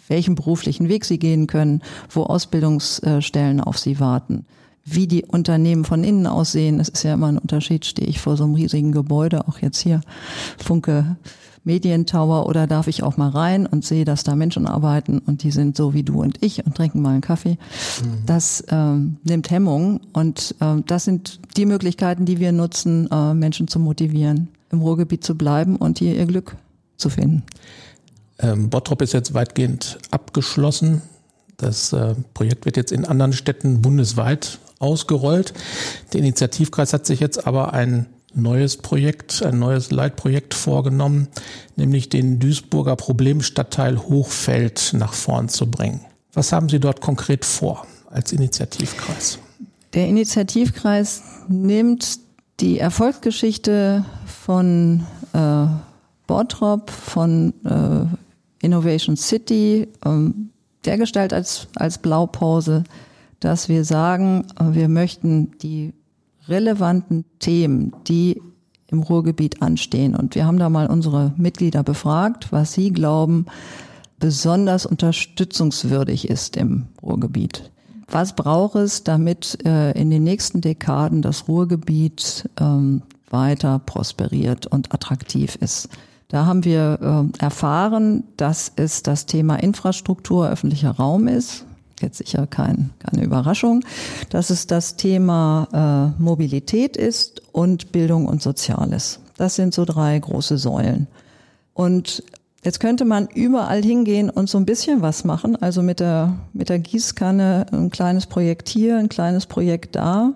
welchen 0.08 0.34
beruflichen 0.34 0.88
Weg 0.88 1.04
sie 1.04 1.18
gehen 1.18 1.46
können, 1.46 1.82
wo 2.08 2.22
Ausbildungsstellen 2.22 3.60
auf 3.60 3.78
sie 3.78 4.00
warten, 4.00 4.46
wie 4.84 5.06
die 5.06 5.24
Unternehmen 5.24 5.84
von 5.84 6.04
innen 6.04 6.26
aussehen. 6.26 6.80
Es 6.80 6.88
ist 6.88 7.02
ja 7.02 7.14
immer 7.14 7.28
ein 7.28 7.38
Unterschied, 7.38 7.84
stehe 7.86 8.08
ich 8.08 8.20
vor 8.20 8.36
so 8.36 8.44
einem 8.44 8.54
riesigen 8.54 8.92
Gebäude, 8.92 9.46
auch 9.48 9.58
jetzt 9.58 9.78
hier 9.78 10.00
Funke 10.58 11.16
Medientower 11.64 12.46
oder 12.46 12.66
darf 12.66 12.88
ich 12.88 13.02
auch 13.02 13.16
mal 13.16 13.28
rein 13.28 13.66
und 13.66 13.84
sehe, 13.84 14.04
dass 14.04 14.24
da 14.24 14.34
Menschen 14.34 14.66
arbeiten 14.66 15.18
und 15.18 15.42
die 15.42 15.50
sind 15.50 15.76
so 15.76 15.94
wie 15.94 16.02
du 16.02 16.20
und 16.20 16.42
ich 16.42 16.66
und 16.66 16.76
trinken 16.76 17.00
mal 17.02 17.10
einen 17.10 17.20
Kaffee. 17.20 17.56
Mhm. 18.02 18.26
Das 18.26 18.64
ähm, 18.68 19.16
nimmt 19.22 19.50
Hemmung 19.50 20.00
und 20.12 20.54
ähm, 20.60 20.84
das 20.86 21.04
sind 21.04 21.40
die 21.56 21.66
Möglichkeiten, 21.66 22.24
die 22.24 22.40
wir 22.40 22.52
nutzen, 22.52 23.08
äh, 23.10 23.34
Menschen 23.34 23.68
zu 23.68 23.78
motivieren, 23.78 24.48
im 24.70 24.80
Ruhrgebiet 24.80 25.22
zu 25.22 25.36
bleiben 25.36 25.76
und 25.76 25.98
hier 25.98 26.16
ihr 26.16 26.26
Glück 26.26 26.56
zu 26.96 27.10
finden. 27.10 27.44
Ähm, 28.38 28.68
Bottrop 28.68 29.02
ist 29.02 29.12
jetzt 29.12 29.34
weitgehend 29.34 29.98
abgeschlossen. 30.10 31.02
Das 31.58 31.92
äh, 31.92 32.16
Projekt 32.34 32.64
wird 32.64 32.76
jetzt 32.76 32.90
in 32.90 33.04
anderen 33.04 33.32
Städten 33.32 33.82
bundesweit 33.82 34.58
ausgerollt. 34.82 35.54
Der 36.12 36.20
Initiativkreis 36.20 36.92
hat 36.92 37.06
sich 37.06 37.20
jetzt 37.20 37.46
aber 37.46 37.72
ein 37.72 38.06
neues 38.34 38.76
Projekt, 38.76 39.42
ein 39.42 39.58
neues 39.58 39.90
Leitprojekt 39.90 40.54
vorgenommen, 40.54 41.28
nämlich 41.76 42.08
den 42.08 42.38
Duisburger 42.38 42.96
Problemstadtteil 42.96 43.98
Hochfeld 43.98 44.92
nach 44.94 45.12
vorn 45.12 45.48
zu 45.48 45.70
bringen. 45.70 46.00
Was 46.32 46.52
haben 46.52 46.68
Sie 46.68 46.80
dort 46.80 47.00
konkret 47.00 47.44
vor 47.44 47.86
als 48.10 48.32
Initiativkreis? 48.32 49.38
Der 49.92 50.08
Initiativkreis 50.08 51.22
nimmt 51.48 52.18
die 52.60 52.78
Erfolgsgeschichte 52.78 54.04
von 54.24 55.06
äh, 55.34 55.66
Bottrop, 56.26 56.90
von 56.90 57.52
äh, 57.64 58.64
Innovation 58.64 59.16
City, 59.16 59.88
ähm, 60.04 60.50
dergestalt 60.84 61.32
als, 61.32 61.66
als 61.76 61.98
Blaupause, 61.98 62.84
dass 63.42 63.68
wir 63.68 63.84
sagen, 63.84 64.46
äh, 64.58 64.74
wir 64.74 64.88
möchten 64.88 65.58
die 65.58 65.92
relevanten 66.48 67.24
Themen, 67.38 67.92
die 68.06 68.40
im 68.86 69.02
Ruhrgebiet 69.02 69.62
anstehen. 69.62 70.14
Und 70.14 70.34
wir 70.34 70.46
haben 70.46 70.58
da 70.58 70.68
mal 70.68 70.86
unsere 70.86 71.32
Mitglieder 71.36 71.82
befragt, 71.82 72.52
was 72.52 72.72
sie 72.72 72.92
glauben, 72.92 73.46
besonders 74.18 74.86
unterstützungswürdig 74.86 76.28
ist 76.28 76.56
im 76.56 76.86
Ruhrgebiet. 77.02 77.70
Was 78.08 78.36
braucht 78.36 78.76
es, 78.76 79.02
damit 79.02 79.58
äh, 79.64 79.92
in 79.92 80.10
den 80.10 80.22
nächsten 80.22 80.60
Dekaden 80.60 81.22
das 81.22 81.48
Ruhrgebiet 81.48 82.48
ähm, 82.60 83.02
weiter 83.30 83.78
prosperiert 83.80 84.66
und 84.66 84.92
attraktiv 84.92 85.56
ist? 85.56 85.88
Da 86.28 86.46
haben 86.46 86.64
wir 86.64 87.30
äh, 87.40 87.42
erfahren, 87.42 88.24
dass 88.36 88.70
es 88.76 89.02
das 89.02 89.26
Thema 89.26 89.56
Infrastruktur 89.56 90.48
öffentlicher 90.48 90.90
Raum 90.90 91.26
ist 91.26 91.64
jetzt 92.02 92.18
sicher 92.18 92.46
kein, 92.46 92.90
keine 92.98 93.24
Überraschung, 93.24 93.84
dass 94.30 94.50
es 94.50 94.66
das 94.66 94.96
Thema 94.96 96.14
äh, 96.18 96.22
Mobilität 96.22 96.96
ist 96.96 97.42
und 97.52 97.92
Bildung 97.92 98.26
und 98.26 98.42
Soziales. 98.42 99.20
Das 99.36 99.54
sind 99.54 99.74
so 99.74 99.84
drei 99.84 100.18
große 100.18 100.58
Säulen. 100.58 101.06
Und 101.74 102.22
jetzt 102.64 102.80
könnte 102.80 103.04
man 103.04 103.28
überall 103.28 103.82
hingehen 103.82 104.30
und 104.30 104.48
so 104.48 104.58
ein 104.58 104.66
bisschen 104.66 105.02
was 105.02 105.24
machen, 105.24 105.56
also 105.56 105.82
mit 105.82 106.00
der, 106.00 106.34
mit 106.52 106.68
der 106.68 106.78
Gießkanne 106.78 107.66
ein 107.72 107.90
kleines 107.90 108.26
Projekt 108.26 108.68
hier, 108.68 108.98
ein 108.98 109.08
kleines 109.08 109.46
Projekt 109.46 109.96
da. 109.96 110.32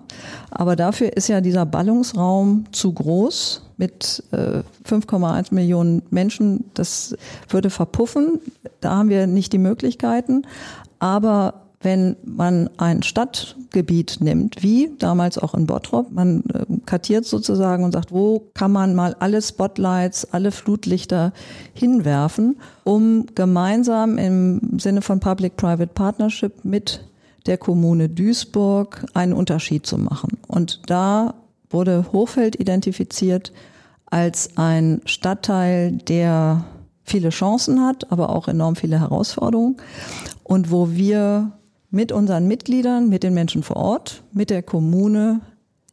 Aber 0.51 0.75
dafür 0.75 1.15
ist 1.15 1.29
ja 1.29 1.41
dieser 1.41 1.65
Ballungsraum 1.65 2.65
zu 2.71 2.93
groß 2.93 3.61
mit 3.77 4.23
äh, 4.31 4.61
5,1 4.89 5.53
Millionen 5.53 6.01
Menschen. 6.09 6.65
Das 6.73 7.15
würde 7.49 7.69
verpuffen. 7.69 8.39
Da 8.81 8.95
haben 8.95 9.09
wir 9.09 9.27
nicht 9.27 9.53
die 9.53 9.59
Möglichkeiten. 9.59 10.43
Aber 10.99 11.67
wenn 11.81 12.15
man 12.23 12.69
ein 12.77 13.03
Stadtgebiet 13.03 14.17
nimmt, 14.19 14.63
wie 14.63 14.89
damals 14.97 15.37
auch 15.37 15.53
in 15.53 15.67
Bottrop, 15.67 16.11
man 16.11 16.43
äh, 16.53 16.65
kartiert 16.85 17.25
sozusagen 17.25 17.83
und 17.83 17.91
sagt, 17.91 18.11
wo 18.11 18.49
kann 18.55 18.71
man 18.71 18.95
mal 18.95 19.15
alle 19.19 19.41
Spotlights, 19.41 20.33
alle 20.33 20.51
Flutlichter 20.51 21.33
hinwerfen, 21.73 22.57
um 22.83 23.27
gemeinsam 23.35 24.17
im 24.17 24.79
Sinne 24.79 25.01
von 25.01 25.19
Public-Private 25.19 25.93
Partnership 25.93 26.65
mit 26.65 27.03
der 27.45 27.57
Kommune 27.57 28.09
Duisburg 28.09 29.05
einen 29.13 29.33
Unterschied 29.33 29.85
zu 29.85 29.97
machen. 29.97 30.37
Und 30.47 30.81
da 30.87 31.35
wurde 31.69 32.05
Hochfeld 32.11 32.59
identifiziert 32.59 33.53
als 34.07 34.57
ein 34.57 35.01
Stadtteil, 35.05 35.91
der 35.91 36.65
viele 37.07 37.29
Chancen 37.29 37.81
hat, 37.81 38.11
aber 38.11 38.29
auch 38.29 38.47
enorm 38.47 38.75
viele 38.75 38.99
Herausforderungen 38.99 39.77
und 40.43 40.71
wo 40.71 40.91
wir 40.91 41.53
mit 41.89 42.11
unseren 42.11 42.47
Mitgliedern, 42.47 43.09
mit 43.09 43.23
den 43.23 43.33
Menschen 43.33 43.63
vor 43.63 43.77
Ort, 43.77 44.23
mit 44.33 44.49
der 44.49 44.61
Kommune 44.61 45.39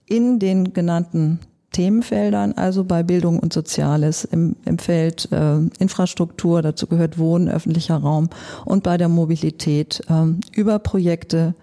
in 0.07 0.41
den 0.41 0.73
genannten 0.73 1.39
Themenfeldern, 1.71 2.53
also 2.55 2.85
bei 2.85 3.03
Bildung 3.03 3.39
und 3.39 3.53
Soziales, 3.53 4.25
im, 4.25 4.57
im 4.65 4.79
Feld 4.79 5.31
äh, 5.33 5.57
Infrastruktur, 5.79 6.63
dazu 6.63 6.87
gehört 6.87 7.19
Wohnen, 7.19 7.49
öffentlicher 7.49 7.97
Raum 7.97 8.29
und 8.65 8.83
bei 8.83 8.97
der 8.97 9.09
Mobilität 9.09 10.03
äh, 10.09 10.59
über 10.59 10.79
Projekte, 10.81 11.55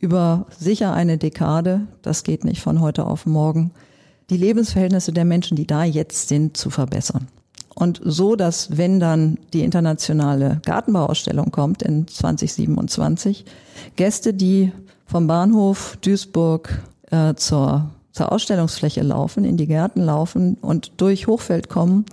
über 0.00 0.46
sicher 0.58 0.92
eine 0.92 1.18
Dekade, 1.18 1.86
das 2.02 2.24
geht 2.24 2.44
nicht 2.44 2.60
von 2.60 2.80
heute 2.80 3.06
auf 3.06 3.26
morgen, 3.26 3.72
die 4.30 4.36
Lebensverhältnisse 4.36 5.12
der 5.12 5.24
Menschen, 5.24 5.56
die 5.56 5.66
da 5.66 5.84
jetzt 5.84 6.28
sind, 6.28 6.56
zu 6.56 6.70
verbessern. 6.70 7.28
Und 7.74 8.00
so, 8.04 8.36
dass 8.36 8.76
wenn 8.76 9.00
dann 9.00 9.38
die 9.52 9.64
internationale 9.64 10.60
Gartenbauausstellung 10.64 11.50
kommt 11.50 11.82
in 11.82 12.06
2027, 12.06 13.44
Gäste, 13.96 14.34
die 14.34 14.72
vom 15.06 15.26
Bahnhof 15.26 15.96
Duisburg 16.00 16.82
äh, 17.10 17.34
zur, 17.34 17.90
zur 18.12 18.32
Ausstellungsfläche 18.32 19.02
laufen, 19.02 19.44
in 19.44 19.56
die 19.56 19.66
Gärten 19.66 20.02
laufen 20.02 20.56
und 20.60 20.92
durch 20.98 21.26
Hochfeld 21.26 21.68
kommen, 21.68 22.04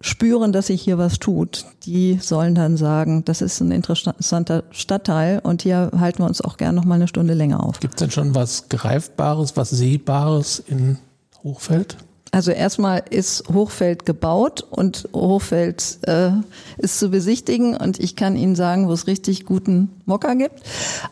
spüren, 0.00 0.52
dass 0.52 0.68
sich 0.68 0.80
hier 0.80 0.98
was 0.98 1.18
tut, 1.18 1.64
die 1.84 2.18
sollen 2.20 2.54
dann 2.54 2.76
sagen, 2.76 3.24
das 3.24 3.42
ist 3.42 3.60
ein 3.60 3.72
interessanter 3.72 4.64
Stadtteil 4.70 5.40
und 5.42 5.62
hier 5.62 5.90
halten 5.98 6.20
wir 6.20 6.26
uns 6.26 6.40
auch 6.40 6.56
gern 6.56 6.74
noch 6.74 6.84
mal 6.84 6.94
eine 6.94 7.08
Stunde 7.08 7.34
länger 7.34 7.64
auf. 7.64 7.80
Gibt 7.80 7.94
es 7.94 7.98
denn 7.98 8.10
schon 8.10 8.34
was 8.34 8.68
Greifbares, 8.68 9.56
was 9.56 9.70
Sehbares 9.70 10.60
in 10.60 10.98
Hochfeld? 11.42 11.96
Also 12.30 12.50
erstmal 12.50 13.02
ist 13.08 13.44
Hochfeld 13.52 14.04
gebaut 14.04 14.62
und 14.68 15.08
Hochfeld 15.14 15.98
äh, 16.02 16.30
ist 16.76 16.98
zu 16.98 17.08
besichtigen 17.08 17.76
und 17.76 17.98
ich 17.98 18.16
kann 18.16 18.36
Ihnen 18.36 18.54
sagen, 18.54 18.86
wo 18.86 18.92
es 18.92 19.06
richtig 19.06 19.46
guten 19.46 19.90
Mocker 20.04 20.36
gibt. 20.36 20.60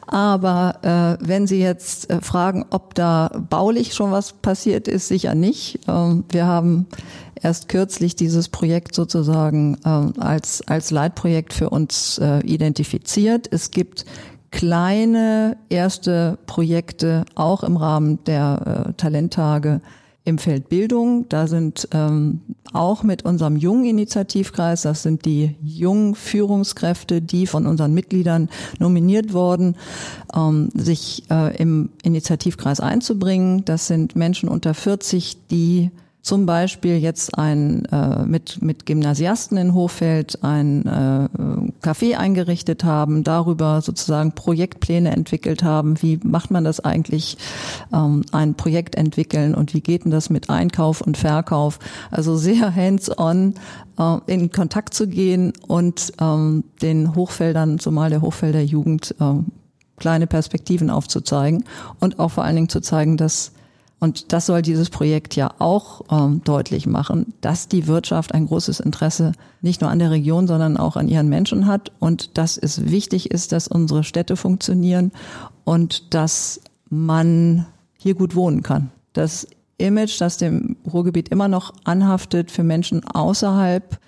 Aber 0.07 1.19
äh, 1.21 1.27
wenn 1.27 1.47
Sie 1.47 1.59
jetzt 1.59 2.11
äh, 2.11 2.21
fragen, 2.21 2.67
ob 2.71 2.95
da 2.95 3.31
baulich 3.49 3.95
schon 3.95 4.13
was 4.13 4.35
passiert 4.35 4.89
ist, 4.89 5.09
sicher 5.09 5.35
nicht. 5.35 5.81
Ähm, 5.89 6.25
wir 6.29 6.47
haben 6.47 6.87
erst 7.43 7.69
kürzlich 7.69 8.15
dieses 8.17 8.49
Projekt 8.49 8.95
sozusagen 8.95 9.79
äh, 9.85 10.21
als, 10.21 10.63
als 10.69 10.91
Leitprojekt 10.91 11.55
für 11.55 11.71
uns 11.71 12.19
äh, 12.19 12.41
identifiziert. 12.41 13.49
Es 13.51 13.71
gibt 13.71 14.05
kleine 14.51 15.57
erste 15.69 16.39
Projekte 16.47 17.25
auch 17.35 17.63
im 17.63 17.77
Rahmen 17.77 18.23
der 18.25 18.87
äh, 18.89 18.93
Talenttage 18.95 19.81
im 20.27 20.39
Feld 20.39 20.69
Bildung. 20.69 21.27
Da 21.29 21.47
sind 21.47 21.89
ähm, 21.93 22.41
auch 22.73 23.03
mit 23.05 23.25
unserem 23.25 23.57
jungen 23.57 23.87
Initiativkreis, 23.87 24.83
das 24.83 25.03
sind 25.03 25.25
die 25.25 25.55
jungen 25.63 26.15
Führungskräfte, 26.15 27.23
die 27.23 27.47
von 27.47 27.67
unseren 27.67 27.95
Mitgliedern 27.95 28.51
nominiert 28.79 29.33
wurden, 29.33 29.77
ähm, 30.35 30.71
sich 30.75 31.23
äh, 31.31 31.57
im 31.57 31.91
Initiativkreis 32.03 32.81
einzubringen. 32.81 33.65
Das 33.65 33.87
sind 33.87 34.17
Menschen 34.17 34.49
unter 34.49 34.75
40, 34.75 35.47
die 35.49 35.91
zum 36.27 36.45
Beispiel 36.45 36.99
jetzt 36.99 37.39
ein 37.39 37.85
äh, 37.85 38.25
mit 38.25 38.61
mit 38.61 38.85
Gymnasiasten 38.85 39.57
in 39.59 39.75
Hochfeld 39.75 40.43
ein 40.43 40.85
äh, 40.85 41.29
Café 41.87 42.17
eingerichtet 42.17 42.83
haben, 42.83 43.23
darüber 43.23 43.81
sozusagen 43.81 44.33
Projektpläne 44.33 45.13
entwickelt 45.13 45.63
haben. 45.63 46.03
Wie 46.03 46.19
macht 46.25 46.51
man 46.51 46.65
das 46.65 46.81
eigentlich, 46.81 47.39
ähm, 47.93 48.25
ein 48.33 48.55
Projekt 48.55 48.97
entwickeln 48.97 49.55
und 49.55 49.73
wie 49.73 49.81
geht 49.81 50.05
denn 50.05 50.11
das 50.11 50.29
mit 50.29 50.51
Einkauf 50.51 51.01
und 51.01 51.17
Verkauf? 51.17 51.79
Also 52.11 52.35
sehr 52.37 52.75
hands-on 52.75 53.55
äh, 53.97 54.19
in 54.27 54.51
Kontakt 54.51 54.95
zu 54.95 55.07
gehen 55.07 55.53
und 55.69 56.13
ähm, 56.21 56.65
den 56.83 57.15
Hochfeldern, 57.15 57.79
zumal 57.79 58.11
der 58.11 58.21
Hochfelder 58.21 58.63
Jugend, 58.63 59.15
äh, 59.21 59.35
kleine 59.97 60.27
Perspektiven 60.27 60.91
aufzuzeigen 60.91 61.63
und 62.01 62.19
auch 62.19 62.33
vor 62.33 62.43
allen 62.43 62.57
Dingen 62.57 62.69
zu 62.69 62.81
zeigen, 62.81 63.17
dass 63.17 63.53
und 64.07 64.33
das 64.33 64.47
soll 64.47 64.63
dieses 64.63 64.89
Projekt 64.89 65.35
ja 65.35 65.53
auch 65.59 66.03
ähm, 66.13 66.41
deutlich 66.45 66.87
machen, 66.87 67.35
dass 67.41 67.67
die 67.67 67.89
Wirtschaft 67.89 68.35
ein 68.35 68.47
großes 68.47 68.79
Interesse 68.79 69.33
nicht 69.63 69.81
nur 69.81 69.91
an 69.91 69.99
der 69.99 70.13
Region, 70.13 70.47
sondern 70.47 70.77
auch 70.77 70.95
an 70.95 71.09
ihren 71.09 71.29
Menschen 71.29 71.67
hat 71.67 71.91
und 71.99 72.39
dass 72.39 72.57
es 72.57 72.89
wichtig 72.89 73.33
ist, 73.33 73.51
dass 73.51 73.67
unsere 73.67 74.05
Städte 74.05 74.37
funktionieren 74.37 75.11
und 75.65 76.15
dass 76.15 76.61
man 76.89 77.67
hier 77.99 78.15
gut 78.15 78.37
wohnen 78.37 78.63
kann. 78.63 78.93
Das 79.13 79.49
Image, 79.77 80.21
das 80.21 80.37
dem 80.37 80.77
Ruhrgebiet 80.87 81.31
immer 81.31 81.49
noch 81.49 81.75
anhaftet 81.83 82.53
für 82.53 82.63
Menschen 82.63 83.03
außerhalb, 83.03 83.99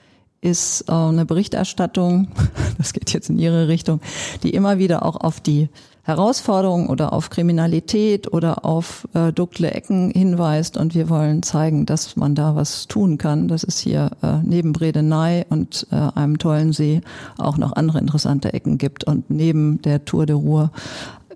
ist 0.40 0.88
äh, 0.88 0.92
eine 0.92 1.26
Berichterstattung, 1.26 2.28
das 2.78 2.92
geht 2.92 3.12
jetzt 3.12 3.30
in 3.30 3.40
Ihre 3.40 3.66
Richtung, 3.66 4.00
die 4.44 4.50
immer 4.50 4.78
wieder 4.78 5.04
auch 5.04 5.16
auf 5.16 5.40
die 5.40 5.70
Herausforderungen 6.08 6.86
oder 6.86 7.12
auf 7.12 7.28
Kriminalität 7.28 8.32
oder 8.32 8.64
auf 8.64 9.06
äh, 9.12 9.30
dunkle 9.30 9.72
Ecken 9.72 10.10
hinweist 10.10 10.78
und 10.78 10.94
wir 10.94 11.10
wollen 11.10 11.42
zeigen, 11.42 11.84
dass 11.84 12.16
man 12.16 12.34
da 12.34 12.56
was 12.56 12.88
tun 12.88 13.18
kann. 13.18 13.46
Das 13.46 13.62
ist 13.62 13.78
hier 13.78 14.12
äh, 14.22 14.38
neben 14.42 14.72
Bredeney 14.72 15.44
und 15.50 15.86
äh, 15.90 15.96
einem 16.18 16.38
tollen 16.38 16.72
See 16.72 17.02
auch 17.36 17.58
noch 17.58 17.74
andere 17.74 17.98
interessante 17.98 18.54
Ecken 18.54 18.78
gibt 18.78 19.04
und 19.04 19.28
neben 19.28 19.82
der 19.82 20.06
Tour 20.06 20.24
de 20.24 20.34
Ruhr 20.34 20.72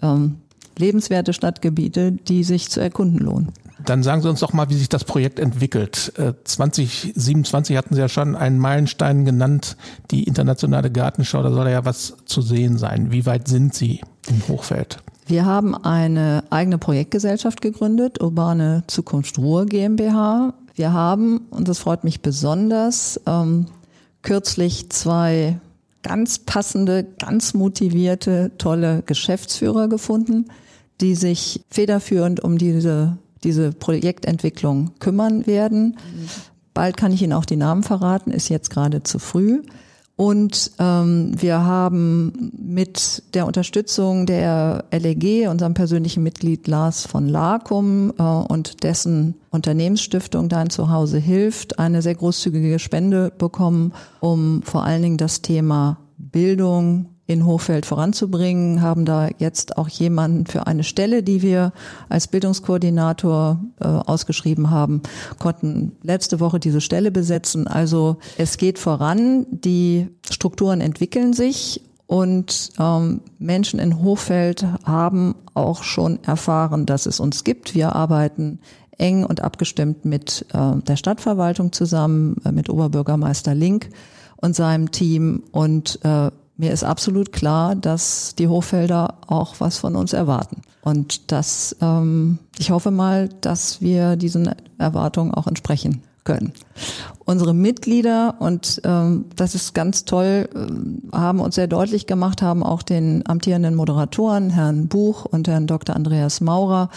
ähm, 0.00 0.36
lebenswerte 0.78 1.34
Stadtgebiete, 1.34 2.12
die 2.12 2.42
sich 2.42 2.70
zu 2.70 2.80
erkunden 2.80 3.18
lohnen. 3.18 3.48
Dann 3.84 4.02
sagen 4.02 4.22
Sie 4.22 4.30
uns 4.30 4.40
doch 4.40 4.54
mal, 4.54 4.70
wie 4.70 4.74
sich 4.74 4.88
das 4.88 5.04
Projekt 5.04 5.38
entwickelt. 5.38 6.14
2027 6.44 7.74
äh, 7.74 7.76
hatten 7.76 7.94
Sie 7.94 8.00
ja 8.00 8.08
schon 8.08 8.36
einen 8.36 8.58
Meilenstein 8.58 9.26
genannt, 9.26 9.76
die 10.10 10.22
internationale 10.22 10.90
Gartenschau, 10.90 11.42
da 11.42 11.52
soll 11.52 11.68
ja 11.68 11.84
was 11.84 12.16
zu 12.24 12.40
sehen 12.40 12.78
sein. 12.78 13.12
Wie 13.12 13.26
weit 13.26 13.48
sind 13.48 13.74
Sie 13.74 14.00
im 14.28 14.48
Hochfeld? 14.48 14.98
Wir 15.26 15.44
haben 15.44 15.74
eine 15.74 16.44
eigene 16.50 16.78
Projektgesellschaft 16.78 17.60
gegründet, 17.60 18.20
Urbane 18.20 18.84
Zukunft 18.86 19.38
Ruhr 19.38 19.66
GmbH. 19.66 20.54
Wir 20.74 20.92
haben, 20.92 21.46
und 21.50 21.68
das 21.68 21.78
freut 21.78 22.04
mich 22.04 22.22
besonders, 22.22 23.20
ähm, 23.26 23.66
kürzlich 24.22 24.90
zwei 24.90 25.58
ganz 26.02 26.38
passende, 26.40 27.04
ganz 27.18 27.54
motivierte, 27.54 28.50
tolle 28.58 29.02
Geschäftsführer 29.06 29.88
gefunden, 29.88 30.46
die 31.00 31.14
sich 31.14 31.64
federführend 31.70 32.40
um 32.40 32.58
diese 32.58 33.16
diese 33.44 33.72
Projektentwicklung 33.72 34.92
kümmern 34.98 35.46
werden. 35.46 35.96
Bald 36.74 36.96
kann 36.96 37.12
ich 37.12 37.22
Ihnen 37.22 37.32
auch 37.32 37.44
die 37.44 37.56
Namen 37.56 37.82
verraten, 37.82 38.30
ist 38.30 38.48
jetzt 38.48 38.70
gerade 38.70 39.02
zu 39.02 39.18
früh. 39.18 39.62
Und 40.22 40.70
ähm, 40.78 41.32
wir 41.36 41.64
haben 41.64 42.52
mit 42.56 43.24
der 43.34 43.44
Unterstützung 43.44 44.24
der 44.24 44.84
LEG, 44.92 45.48
unserem 45.48 45.74
persönlichen 45.74 46.22
Mitglied 46.22 46.68
Lars 46.68 47.04
von 47.04 47.28
Larkum 47.28 48.12
äh, 48.16 48.22
und 48.22 48.84
dessen 48.84 49.34
Unternehmensstiftung 49.50 50.48
Dein 50.48 50.70
Zuhause 50.70 51.18
hilft, 51.18 51.80
eine 51.80 52.02
sehr 52.02 52.14
großzügige 52.14 52.78
Spende 52.78 53.32
bekommen, 53.36 53.94
um 54.20 54.62
vor 54.62 54.84
allen 54.84 55.02
Dingen 55.02 55.16
das 55.16 55.42
Thema 55.42 55.98
Bildung, 56.18 57.06
in 57.26 57.46
Hochfeld 57.46 57.86
voranzubringen, 57.86 58.82
haben 58.82 59.04
da 59.04 59.28
jetzt 59.38 59.78
auch 59.78 59.88
jemanden 59.88 60.46
für 60.46 60.66
eine 60.66 60.84
Stelle, 60.84 61.22
die 61.22 61.40
wir 61.40 61.72
als 62.08 62.26
Bildungskoordinator 62.26 63.60
äh, 63.80 63.86
ausgeschrieben 63.86 64.70
haben, 64.70 65.02
konnten 65.38 65.92
letzte 66.02 66.40
Woche 66.40 66.58
diese 66.58 66.80
Stelle 66.80 67.10
besetzen. 67.10 67.68
Also 67.68 68.16
es 68.38 68.56
geht 68.56 68.78
voran, 68.78 69.46
die 69.50 70.08
Strukturen 70.28 70.80
entwickeln 70.80 71.32
sich 71.32 71.82
und 72.06 72.72
ähm, 72.78 73.22
Menschen 73.38 73.78
in 73.78 74.02
Hochfeld 74.02 74.66
haben 74.84 75.34
auch 75.54 75.82
schon 75.82 76.22
erfahren, 76.24 76.86
dass 76.86 77.06
es 77.06 77.20
uns 77.20 77.44
gibt. 77.44 77.74
Wir 77.74 77.94
arbeiten 77.94 78.58
eng 78.98 79.24
und 79.24 79.40
abgestimmt 79.40 80.04
mit 80.04 80.44
äh, 80.52 80.76
der 80.82 80.96
Stadtverwaltung 80.96 81.72
zusammen, 81.72 82.36
äh, 82.44 82.52
mit 82.52 82.68
Oberbürgermeister 82.68 83.54
Link 83.54 83.88
und 84.36 84.54
seinem 84.54 84.90
Team 84.90 85.44
und 85.52 86.00
äh, 86.04 86.30
mir 86.62 86.72
ist 86.72 86.84
absolut 86.84 87.32
klar, 87.32 87.74
dass 87.74 88.36
die 88.36 88.46
Hochfelder 88.46 89.16
auch 89.26 89.56
was 89.58 89.78
von 89.78 89.96
uns 89.96 90.12
erwarten. 90.12 90.62
Und 90.80 91.32
das, 91.32 91.76
ähm, 91.80 92.38
ich 92.56 92.70
hoffe 92.70 92.92
mal, 92.92 93.28
dass 93.40 93.80
wir 93.80 94.14
diesen 94.14 94.54
Erwartungen 94.78 95.34
auch 95.34 95.48
entsprechen 95.48 96.02
können. 96.22 96.52
Unsere 97.24 97.54
Mitglieder, 97.54 98.36
und 98.40 98.80
ähm, 98.84 99.26
das 99.36 99.54
ist 99.54 99.74
ganz 99.74 100.04
toll, 100.04 100.48
äh, 100.54 101.16
haben 101.16 101.40
uns 101.40 101.54
sehr 101.54 101.68
deutlich 101.68 102.06
gemacht, 102.06 102.42
haben 102.42 102.62
auch 102.62 102.82
den 102.82 103.24
amtierenden 103.26 103.76
Moderatoren, 103.76 104.50
Herrn 104.50 104.88
Buch 104.88 105.24
und 105.24 105.46
Herrn 105.46 105.66
Dr. 105.66 105.94
Andreas 105.94 106.40
Maurer, 106.40 106.90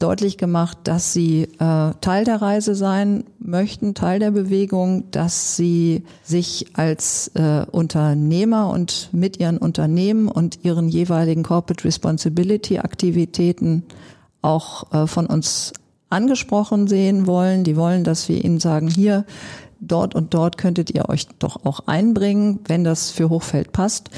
deutlich 0.00 0.36
gemacht, 0.36 0.78
dass 0.84 1.12
sie 1.12 1.44
äh, 1.58 1.92
Teil 2.00 2.24
der 2.24 2.42
Reise 2.42 2.74
sein 2.74 3.24
möchten, 3.38 3.94
Teil 3.94 4.18
der 4.18 4.32
Bewegung, 4.32 5.10
dass 5.12 5.56
sie 5.56 6.02
sich 6.24 6.66
als 6.74 7.28
äh, 7.34 7.64
Unternehmer 7.70 8.70
und 8.70 9.10
mit 9.12 9.38
ihren 9.38 9.58
Unternehmen 9.58 10.28
und 10.28 10.64
ihren 10.64 10.88
jeweiligen 10.88 11.44
Corporate 11.44 11.84
Responsibility 11.84 12.78
Aktivitäten 12.78 13.84
auch 14.42 14.92
äh, 14.92 15.06
von 15.06 15.26
uns 15.26 15.72
angesprochen 16.10 16.86
sehen 16.86 17.26
wollen. 17.26 17.64
Die 17.64 17.76
wollen, 17.76 18.04
dass 18.04 18.28
wir 18.28 18.44
ihnen 18.44 18.60
sagen, 18.60 18.88
hier, 18.88 19.24
dort 19.80 20.14
und 20.14 20.34
dort 20.34 20.58
könntet 20.58 20.90
ihr 20.90 21.08
euch 21.08 21.26
doch 21.38 21.64
auch 21.64 21.80
einbringen, 21.86 22.60
wenn 22.66 22.84
das 22.84 23.10
für 23.10 23.28
Hochfeld 23.28 23.72
passt. 23.72 24.10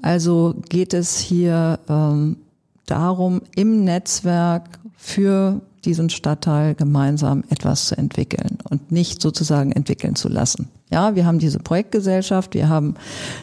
Also 0.00 0.54
geht 0.68 0.94
es 0.94 1.18
hier 1.18 1.78
ähm, 1.88 2.36
darum, 2.86 3.42
im 3.54 3.84
Netzwerk 3.84 4.80
für 4.96 5.60
diesen 5.84 6.10
Stadtteil 6.10 6.74
gemeinsam 6.74 7.44
etwas 7.50 7.86
zu 7.86 7.96
entwickeln 7.96 8.58
und 8.70 8.92
nicht 8.92 9.20
sozusagen 9.20 9.72
entwickeln 9.72 10.14
zu 10.14 10.28
lassen. 10.28 10.68
Ja, 10.90 11.14
wir 11.14 11.26
haben 11.26 11.38
diese 11.38 11.58
Projektgesellschaft, 11.58 12.54
wir 12.54 12.68
haben 12.68 12.94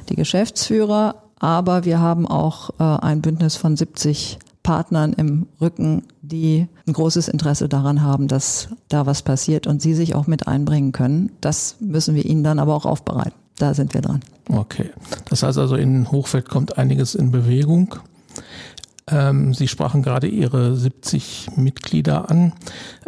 die 0.10 0.16
Geschäftsführer, 0.16 1.16
aber 1.40 1.86
wir 1.86 2.00
haben 2.00 2.28
auch 2.28 2.70
äh, 2.80 2.84
ein 2.84 3.22
Bündnis 3.22 3.56
von 3.56 3.76
70 3.76 4.40
Partnern 4.70 5.14
im 5.14 5.48
Rücken, 5.60 6.04
die 6.22 6.68
ein 6.86 6.94
großes 6.94 7.28
Interesse 7.28 7.68
daran 7.68 8.04
haben, 8.04 8.28
dass 8.28 8.70
da 8.88 9.08
was 9.08 9.24
passiert 9.24 9.66
und 9.66 9.82
sie 9.82 9.96
sich 9.96 10.14
auch 10.14 10.28
mit 10.28 10.48
einbringen 10.48 10.92
können. 10.92 11.32
Das 11.42 11.78
müssen 11.80 12.14
wir 12.14 12.24
ihnen 12.24 12.44
dann 12.44 12.60
aber 12.60 12.76
auch 12.76 12.86
aufbereiten. 12.86 13.34
Da 13.58 13.74
sind 13.74 13.96
wir 13.96 14.02
dran. 14.02 14.20
Okay. 14.48 14.92
Das 15.28 15.42
heißt 15.42 15.58
also, 15.58 15.76
in 15.76 16.12
Hochfeld 16.12 16.48
kommt 16.48 16.78
einiges 16.78 17.16
in 17.16 17.32
Bewegung. 17.32 17.96
Ähm, 19.08 19.56
sie 19.56 19.68
sprachen 19.68 20.04
gerade 20.04 20.28
Ihre 20.28 20.76
70 20.76 21.48
Mitglieder 21.56 22.30
an. 22.30 22.54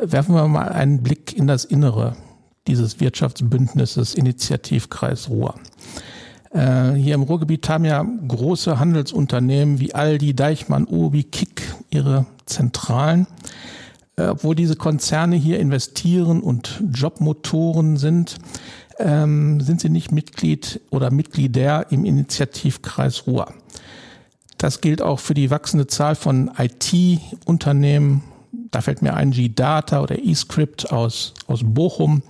Werfen 0.01 0.33
wir 0.33 0.47
mal 0.47 0.69
einen 0.69 1.03
Blick 1.03 1.37
in 1.37 1.45
das 1.45 1.63
Innere 1.63 2.15
dieses 2.65 2.99
Wirtschaftsbündnisses 2.99 4.15
Initiativkreis 4.15 5.29
Ruhr. 5.29 5.53
Äh, 6.53 6.93
hier 6.93 7.15
im 7.15 7.23
Ruhrgebiet 7.23 7.67
haben 7.69 7.85
ja 7.85 8.05
große 8.27 8.79
Handelsunternehmen 8.79 9.79
wie 9.79 9.93
Aldi, 9.93 10.35
Deichmann, 10.35 10.85
Obi, 10.85 11.23
Kick 11.23 11.63
ihre 11.89 12.25
Zentralen. 12.45 13.27
äh, 14.17 14.27
obwohl 14.27 14.55
diese 14.55 14.75
Konzerne 14.75 15.35
hier 15.35 15.59
investieren 15.59 16.41
und 16.41 16.83
Jobmotoren 16.93 17.97
sind, 17.97 18.37
ähm, 18.99 19.61
sind 19.61 19.81
sie 19.81 19.89
nicht 19.89 20.11
Mitglied 20.11 20.81
oder 20.91 21.11
Mitglieder 21.11 21.91
im 21.91 22.05
Initiativkreis 22.05 23.25
Ruhr. 23.25 23.53
Das 24.57 24.81
gilt 24.81 25.01
auch 25.01 25.19
für 25.19 25.33
die 25.33 25.49
wachsende 25.49 25.87
Zahl 25.87 26.15
von 26.15 26.51
IT-Unternehmen. 26.57 28.23
Da 28.69 28.81
fällt 28.81 29.01
mir 29.01 29.15
ein 29.15 29.31
G-Data 29.31 30.01
oder 30.01 30.23
eScript 30.23 30.91
aus, 30.91 31.33
aus 31.47 31.61
Bochum 31.63 32.21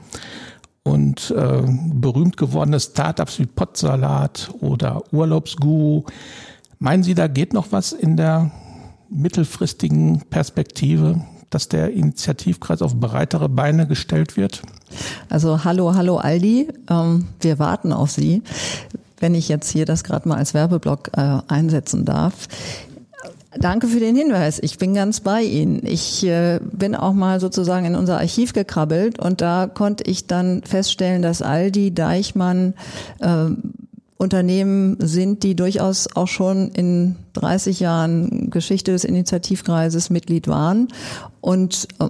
und 0.83 1.31
äh, 1.31 1.61
berühmt 1.93 2.37
gewordene 2.37 2.79
Startups 2.79 3.39
wie 3.39 3.45
Potsalat 3.45 4.51
oder 4.59 5.03
Urlaubsguru. 5.11 6.03
Meinen 6.79 7.03
Sie, 7.03 7.13
da 7.13 7.27
geht 7.27 7.53
noch 7.53 7.71
was 7.71 7.91
in 7.91 8.17
der 8.17 8.51
mittelfristigen 9.09 10.21
Perspektive, 10.29 11.21
dass 11.49 11.67
der 11.69 11.91
Initiativkreis 11.91 12.81
auf 12.81 12.95
breitere 12.95 13.49
Beine 13.49 13.87
gestellt 13.87 14.37
wird? 14.37 14.61
Also 15.29 15.63
hallo, 15.63 15.93
hallo 15.95 16.17
Aldi, 16.17 16.69
ähm, 16.89 17.27
wir 17.41 17.59
warten 17.59 17.93
auf 17.93 18.11
Sie 18.11 18.41
wenn 19.21 19.35
ich 19.35 19.47
jetzt 19.47 19.69
hier 19.69 19.85
das 19.85 20.03
gerade 20.03 20.27
mal 20.27 20.37
als 20.37 20.53
Werbeblock 20.53 21.11
äh, 21.15 21.37
einsetzen 21.47 22.05
darf. 22.05 22.47
Danke 23.59 23.87
für 23.87 23.99
den 23.99 24.15
Hinweis. 24.15 24.59
Ich 24.59 24.77
bin 24.77 24.93
ganz 24.93 25.19
bei 25.19 25.43
Ihnen. 25.43 25.85
Ich 25.85 26.25
äh, 26.25 26.59
bin 26.81 26.95
auch 26.95 27.13
mal 27.13 27.39
sozusagen 27.39 27.85
in 27.85 27.93
unser 27.95 28.17
Archiv 28.17 28.53
gekrabbelt 28.53 29.19
und 29.19 29.39
da 29.39 29.67
konnte 29.71 30.03
ich 30.09 30.25
dann 30.25 30.63
feststellen, 30.63 31.21
dass 31.21 31.43
Aldi, 31.43 31.93
Deichmann 31.93 32.73
äh, 33.19 33.51
Unternehmen 34.17 34.97
sind, 34.99 35.43
die 35.43 35.55
durchaus 35.55 36.07
auch 36.15 36.27
schon 36.27 36.71
in 36.71 37.17
30 37.33 37.79
Jahren 37.81 38.49
Geschichte 38.49 38.93
des 38.93 39.03
Initiativkreises 39.03 40.09
Mitglied 40.09 40.47
waren. 40.47 40.87
Und 41.39 41.87
äh, 41.99 42.07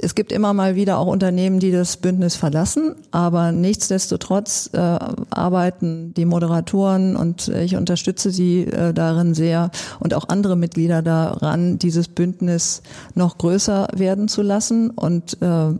es 0.00 0.14
gibt 0.14 0.32
immer 0.32 0.52
mal 0.52 0.74
wieder 0.74 0.98
auch 0.98 1.06
Unternehmen, 1.06 1.58
die 1.58 1.70
das 1.70 1.96
Bündnis 1.96 2.36
verlassen, 2.36 2.96
aber 3.10 3.52
nichtsdestotrotz 3.52 4.70
äh, 4.72 4.78
arbeiten 4.78 6.12
die 6.14 6.24
Moderatoren 6.24 7.16
und 7.16 7.48
ich 7.48 7.76
unterstütze 7.76 8.30
sie 8.30 8.62
äh, 8.62 8.92
darin 8.92 9.34
sehr 9.34 9.70
und 10.00 10.14
auch 10.14 10.28
andere 10.28 10.56
Mitglieder 10.56 11.02
daran, 11.02 11.78
dieses 11.78 12.08
Bündnis 12.08 12.82
noch 13.14 13.38
größer 13.38 13.88
werden 13.94 14.28
zu 14.28 14.42
lassen 14.42 14.90
und 14.90 15.40
äh, 15.40 15.72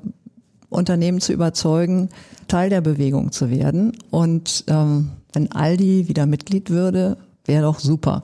Unternehmen 0.69 1.21
zu 1.21 1.33
überzeugen, 1.33 2.09
Teil 2.49 2.71
der 2.71 2.81
Bewegung 2.81 3.33
zu 3.33 3.51
werden. 3.51 3.93
Und 4.11 4.65
ähm, 4.69 5.11
wenn 5.33 5.53
Aldi 5.53 6.09
wieder 6.09 6.27
Mitglied 6.27 6.71
würde, 6.71 7.17
wäre 7.49 7.63
doch 7.63 7.79
super. 7.79 8.23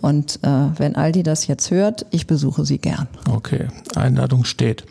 Und 0.00 0.40
äh, 0.42 0.48
wenn 0.76 0.96
Aldi 0.96 1.22
das 1.22 1.46
jetzt 1.46 1.70
hört, 1.70 2.06
ich 2.10 2.26
besuche 2.26 2.64
sie 2.64 2.78
gern. 2.78 3.08
Okay, 3.30 3.68
Einladung 3.94 4.44
steht. 4.44 4.84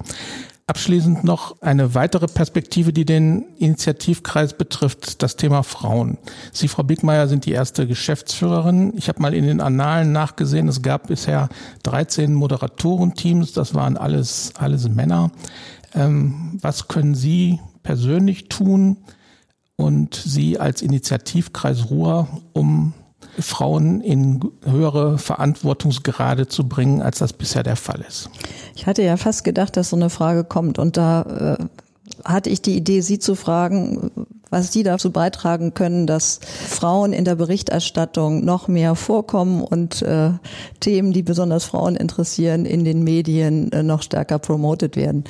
Abschließend 0.65 1.25
noch 1.25 1.61
eine 1.61 1.93
weitere 1.93 2.27
Perspektive, 2.27 2.93
die 2.93 3.03
den 3.03 3.43
Initiativkreis 3.57 4.53
betrifft, 4.53 5.21
das 5.21 5.35
Thema 5.35 5.61
Frauen. 5.61 6.17
Sie, 6.53 6.69
Frau 6.69 6.83
Bickmeier, 6.83 7.27
sind 7.27 7.45
die 7.45 7.51
erste 7.51 7.85
Geschäftsführerin. 7.85 8.93
Ich 8.95 9.09
habe 9.09 9.21
mal 9.21 9.33
in 9.33 9.43
den 9.45 9.59
Annalen 9.59 10.13
nachgesehen, 10.13 10.69
es 10.69 10.81
gab 10.81 11.07
bisher 11.07 11.49
13 11.83 12.33
Moderatorenteams, 12.33 13.51
das 13.51 13.75
waren 13.75 13.97
alles, 13.97 14.53
alles 14.57 14.87
Männer. 14.87 15.31
Ähm, 15.93 16.57
was 16.61 16.87
können 16.87 17.13
Sie 17.13 17.59
persönlich 17.83 18.47
tun 18.47 18.97
und 19.75 20.15
Sie 20.15 20.59
als 20.59 20.81
Initiativkreis 20.81 21.89
Ruhr, 21.89 22.29
um 22.53 22.93
Frauen 23.39 24.01
in 24.01 24.39
höhere 24.63 25.17
Verantwortungsgrade 25.17 26.47
zu 26.47 26.67
bringen, 26.67 27.01
als 27.01 27.19
das 27.19 27.33
bisher 27.33 27.63
der 27.63 27.75
Fall 27.75 28.03
ist. 28.07 28.29
Ich 28.75 28.85
hatte 28.85 29.03
ja 29.03 29.17
fast 29.17 29.43
gedacht, 29.43 29.77
dass 29.77 29.89
so 29.89 29.95
eine 29.95 30.09
Frage 30.09 30.43
kommt 30.43 30.79
und 30.79 30.97
da 30.97 31.57
äh, 31.59 31.65
hatte 32.25 32.49
ich 32.49 32.61
die 32.61 32.75
Idee, 32.75 33.01
Sie 33.01 33.19
zu 33.19 33.35
fragen, 33.35 34.11
was 34.49 34.71
Sie 34.71 34.83
dazu 34.83 35.11
beitragen 35.11 35.73
können, 35.73 36.05
dass 36.05 36.39
Frauen 36.43 37.11
in 37.11 37.25
der 37.25 37.35
Berichterstattung 37.35 38.45
noch 38.45 38.67
mehr 38.67 38.95
vorkommen 38.95 39.63
und 39.63 40.03
äh, 40.03 40.31
Themen, 40.79 41.11
die 41.11 41.23
besonders 41.23 41.65
Frauen 41.65 41.95
interessieren, 41.95 42.65
in 42.65 42.85
den 42.85 43.03
Medien 43.03 43.71
äh, 43.71 43.83
noch 43.83 44.03
stärker 44.03 44.37
promotet 44.37 44.95
werden. 44.95 45.23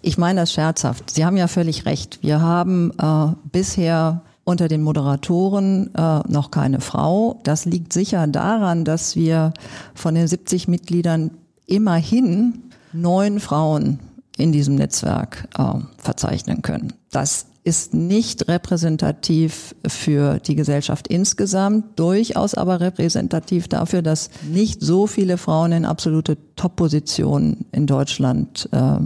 Ich 0.00 0.16
meine 0.16 0.40
das 0.40 0.52
scherzhaft. 0.52 1.10
Sie 1.10 1.24
haben 1.24 1.36
ja 1.36 1.48
völlig 1.48 1.86
recht. 1.86 2.20
Wir 2.22 2.40
haben 2.40 2.92
äh, 2.98 3.34
bisher 3.50 4.22
unter 4.48 4.66
den 4.68 4.82
Moderatoren 4.82 5.94
äh, 5.94 6.20
noch 6.26 6.50
keine 6.50 6.80
Frau. 6.80 7.38
Das 7.44 7.66
liegt 7.66 7.92
sicher 7.92 8.26
daran, 8.26 8.86
dass 8.86 9.14
wir 9.14 9.52
von 9.94 10.14
den 10.14 10.26
70 10.26 10.68
Mitgliedern 10.68 11.32
immerhin 11.66 12.62
neun 12.94 13.40
Frauen 13.40 14.00
in 14.38 14.50
diesem 14.50 14.76
Netzwerk 14.76 15.48
äh, 15.58 15.80
verzeichnen 15.98 16.62
können. 16.62 16.94
Das 17.10 17.44
ist 17.62 17.92
nicht 17.92 18.48
repräsentativ 18.48 19.74
für 19.86 20.38
die 20.38 20.54
Gesellschaft 20.54 21.08
insgesamt, 21.08 21.98
durchaus 21.98 22.54
aber 22.54 22.80
repräsentativ 22.80 23.68
dafür, 23.68 24.00
dass 24.00 24.30
nicht 24.50 24.80
so 24.80 25.06
viele 25.06 25.36
Frauen 25.36 25.72
in 25.72 25.84
absolute 25.84 26.38
Top-Positionen 26.56 27.66
in 27.72 27.86
Deutschland 27.86 28.66
äh, 28.72 28.96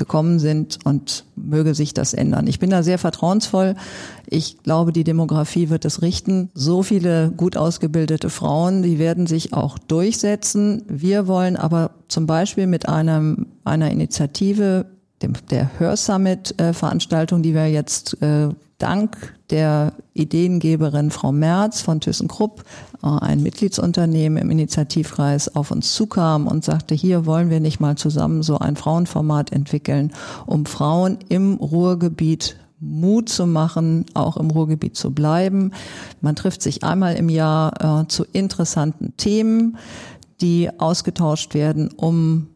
gekommen 0.00 0.40
sind 0.40 0.80
und 0.84 1.24
möge 1.36 1.74
sich 1.74 1.94
das 1.94 2.14
ändern. 2.14 2.48
Ich 2.48 2.58
bin 2.58 2.70
da 2.70 2.82
sehr 2.82 2.98
vertrauensvoll. 2.98 3.76
Ich 4.26 4.62
glaube, 4.64 4.92
die 4.92 5.04
Demografie 5.04 5.68
wird 5.68 5.84
es 5.84 6.02
richten. 6.02 6.50
So 6.54 6.82
viele 6.82 7.30
gut 7.36 7.56
ausgebildete 7.56 8.30
Frauen, 8.30 8.82
die 8.82 8.98
werden 8.98 9.28
sich 9.28 9.52
auch 9.52 9.78
durchsetzen. 9.78 10.82
Wir 10.88 11.28
wollen 11.28 11.56
aber 11.56 11.92
zum 12.08 12.26
Beispiel 12.26 12.66
mit 12.66 12.88
einem, 12.88 13.46
einer 13.64 13.92
Initiative, 13.92 14.86
dem, 15.22 15.34
der 15.50 15.78
Hörsummit-Veranstaltung, 15.78 17.42
die 17.42 17.54
wir 17.54 17.70
jetzt 17.70 18.20
äh, 18.22 18.48
dank 18.80 19.34
der 19.50 19.92
Ideengeberin 20.14 21.10
Frau 21.10 21.32
Merz 21.32 21.80
von 21.80 22.00
ThyssenKrupp, 22.00 22.64
äh, 23.02 23.06
ein 23.06 23.42
Mitgliedsunternehmen 23.42 24.42
im 24.42 24.50
Initiativkreis, 24.50 25.54
auf 25.54 25.70
uns 25.70 25.94
zukam 25.94 26.46
und 26.46 26.64
sagte, 26.64 26.94
hier 26.94 27.26
wollen 27.26 27.50
wir 27.50 27.60
nicht 27.60 27.80
mal 27.80 27.96
zusammen 27.96 28.42
so 28.42 28.58
ein 28.58 28.76
Frauenformat 28.76 29.52
entwickeln, 29.52 30.12
um 30.46 30.66
Frauen 30.66 31.18
im 31.28 31.54
Ruhrgebiet 31.54 32.56
Mut 32.80 33.28
zu 33.28 33.46
machen, 33.46 34.06
auch 34.14 34.38
im 34.38 34.50
Ruhrgebiet 34.50 34.96
zu 34.96 35.10
bleiben. 35.10 35.72
Man 36.22 36.34
trifft 36.34 36.62
sich 36.62 36.82
einmal 36.82 37.14
im 37.14 37.28
Jahr 37.28 38.02
äh, 38.02 38.08
zu 38.08 38.24
interessanten 38.32 39.14
Themen, 39.18 39.76
die 40.40 40.70
ausgetauscht 40.80 41.52
werden, 41.52 41.90
um 41.94 42.48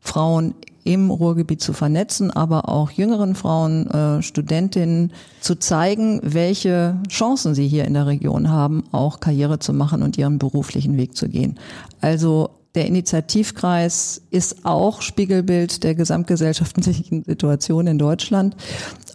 Frauen 0.00 0.54
im 0.88 1.10
Ruhrgebiet 1.10 1.60
zu 1.60 1.74
vernetzen, 1.74 2.30
aber 2.30 2.70
auch 2.70 2.90
jüngeren 2.90 3.34
Frauen, 3.34 3.86
äh, 3.88 4.22
Studentinnen 4.22 5.12
zu 5.38 5.56
zeigen, 5.56 6.18
welche 6.22 6.96
Chancen 7.10 7.54
sie 7.54 7.68
hier 7.68 7.84
in 7.84 7.92
der 7.92 8.06
Region 8.06 8.48
haben, 8.48 8.84
auch 8.90 9.20
Karriere 9.20 9.58
zu 9.58 9.74
machen 9.74 10.02
und 10.02 10.16
ihren 10.16 10.38
beruflichen 10.38 10.96
Weg 10.96 11.14
zu 11.14 11.28
gehen. 11.28 11.58
Also 12.00 12.48
der 12.74 12.86
Initiativkreis 12.86 14.22
ist 14.30 14.64
auch 14.64 15.02
Spiegelbild 15.02 15.84
der 15.84 15.94
gesamtgesellschaftlichen 15.94 17.22
Situation 17.22 17.86
in 17.86 17.98
Deutschland. 17.98 18.56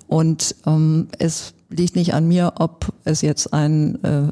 Und 0.05 0.55
ähm, 0.67 1.07
es 1.17 1.55
liegt 1.71 1.95
nicht 1.95 2.13
an 2.13 2.27
mir, 2.27 2.53
ob 2.57 2.93
es 3.03 3.21
jetzt 3.21 3.51
ein 3.51 4.03
äh, 4.03 4.27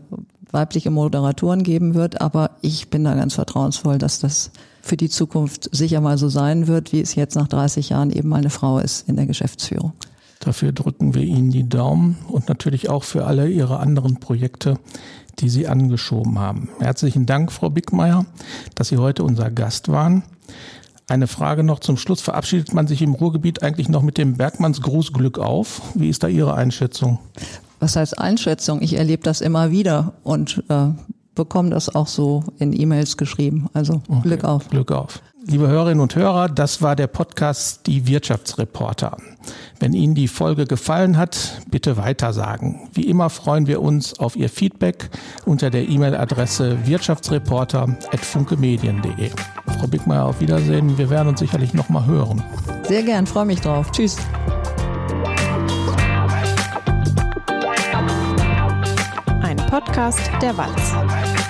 weibliche 0.52 0.92
Moderatoren 0.92 1.64
geben 1.64 1.96
wird, 1.96 2.22
aber 2.22 2.52
ich 2.62 2.92
bin 2.92 3.04
da 3.04 3.16
ganz 3.16 3.34
vertrauensvoll, 3.34 3.98
dass 3.98 4.20
das 4.20 4.52
für 4.82 4.98
die 4.98 5.10
Zukunft 5.10 5.70
sicher 5.72 6.02
mal 6.02 6.18
so 6.18 6.30
sein 6.30 6.68
wird, 6.68 6.92
wie 6.92 7.02
es 7.02 7.16
jetzt 7.16 7.36
nach 7.36 7.48
30 7.48 7.90
Jahren 7.90 8.12
eben 8.12 8.30
mal 8.30 8.38
eine 8.38 8.50
Frau 8.50 8.80
ist 8.80 9.08
in 9.08 9.16
der 9.16 9.26
Geschäftsführung. 9.26 9.94
Dafür 10.40 10.72
drücken 10.72 11.14
wir 11.14 11.22
Ihnen 11.22 11.52
die 11.52 11.70
Daumen 11.70 12.18
und 12.28 12.50
natürlich 12.50 12.90
auch 12.90 13.04
für 13.04 13.26
alle 13.26 13.48
Ihre 13.48 13.80
anderen 13.80 14.20
Projekte, 14.20 14.80
die 15.40 15.50
Sie 15.50 15.68
angeschoben 15.68 16.40
haben. 16.40 16.70
Herzlichen 16.80 17.28
Dank, 17.28 17.52
Frau 17.52 17.70
Bickmeier, 17.70 18.26
dass 18.74 18.90
Sie 18.90 18.98
heute 18.98 19.24
unser 19.24 19.52
Gast 19.52 19.90
waren. 19.90 20.24
Eine 21.08 21.28
Frage 21.28 21.64
noch 21.64 21.80
zum 21.80 21.98
Schluss. 21.98 22.22
Verabschiedet 22.22 22.74
man 22.74 22.88
sich 22.88 23.02
im 23.02 23.14
Ruhrgebiet 23.14 23.62
eigentlich 23.62 23.90
noch 23.90 24.02
mit 24.02 24.18
dem 24.18 24.38
Bergmanns 24.38 24.82
Grußglück 24.82 25.40
auf? 25.40 25.82
Wie 25.94 26.10
ist 26.10 26.24
da 26.24 26.28
Ihre 26.28 26.56
Einschätzung? 26.56 27.20
Was 27.80 27.96
heißt 27.96 28.18
Einschätzung? 28.18 28.82
Ich 28.82 28.94
erlebe 28.94 29.24
das 29.24 29.42
immer 29.42 29.72
wieder 29.72 30.14
und 30.24 30.64
äh, 30.70 30.90
bekomme 31.36 31.70
das 31.70 31.94
auch 31.94 32.08
so 32.08 32.44
in 32.60 32.80
E-Mails 32.80 33.18
geschrieben. 33.18 33.70
Also 33.74 34.02
okay. 34.08 34.22
Glück 34.24 34.44
auf. 34.44 34.70
Glück 34.70 34.92
auf. 34.92 35.22
Liebe 35.44 35.68
Hörerinnen 35.68 36.02
und 36.02 36.16
Hörer, 36.16 36.50
das 36.50 36.84
war 36.84 36.96
der 36.96 37.08
Podcast 37.08 37.88
Die 37.88 38.06
Wirtschaftsreporter. 38.06 39.18
Wenn 39.80 39.94
Ihnen 39.94 40.14
die 40.14 40.28
Folge 40.28 40.66
gefallen 40.66 41.18
hat, 41.18 41.64
bitte 41.72 41.98
weitersagen. 41.98 42.88
Wie 42.94 43.08
immer 43.08 43.32
freuen 43.32 43.66
wir 43.66 43.82
uns 43.82 44.20
auf 44.20 44.36
Ihr 44.36 44.50
Feedback 44.50 45.10
unter 45.46 45.72
der 45.72 45.90
E-Mail-Adresse 45.90 46.86
wirtschaftsreporter.funkemedien.de. 46.86 49.32
Frau 49.80 49.88
Bickmeier, 49.88 50.26
auf 50.26 50.42
Wiedersehen. 50.42 50.96
Wir 51.00 51.10
werden 51.10 51.30
uns 51.30 51.40
sicherlich 51.40 51.74
noch 51.74 51.90
mal 51.90 52.06
hören. 52.06 52.44
Sehr 52.88 53.02
gern, 53.02 53.26
freue 53.26 53.46
mich 53.46 53.62
drauf. 53.62 53.90
Tschüss. 53.92 54.18
Podcast 59.72 60.30
der 60.42 60.58
Walz. 60.58 61.41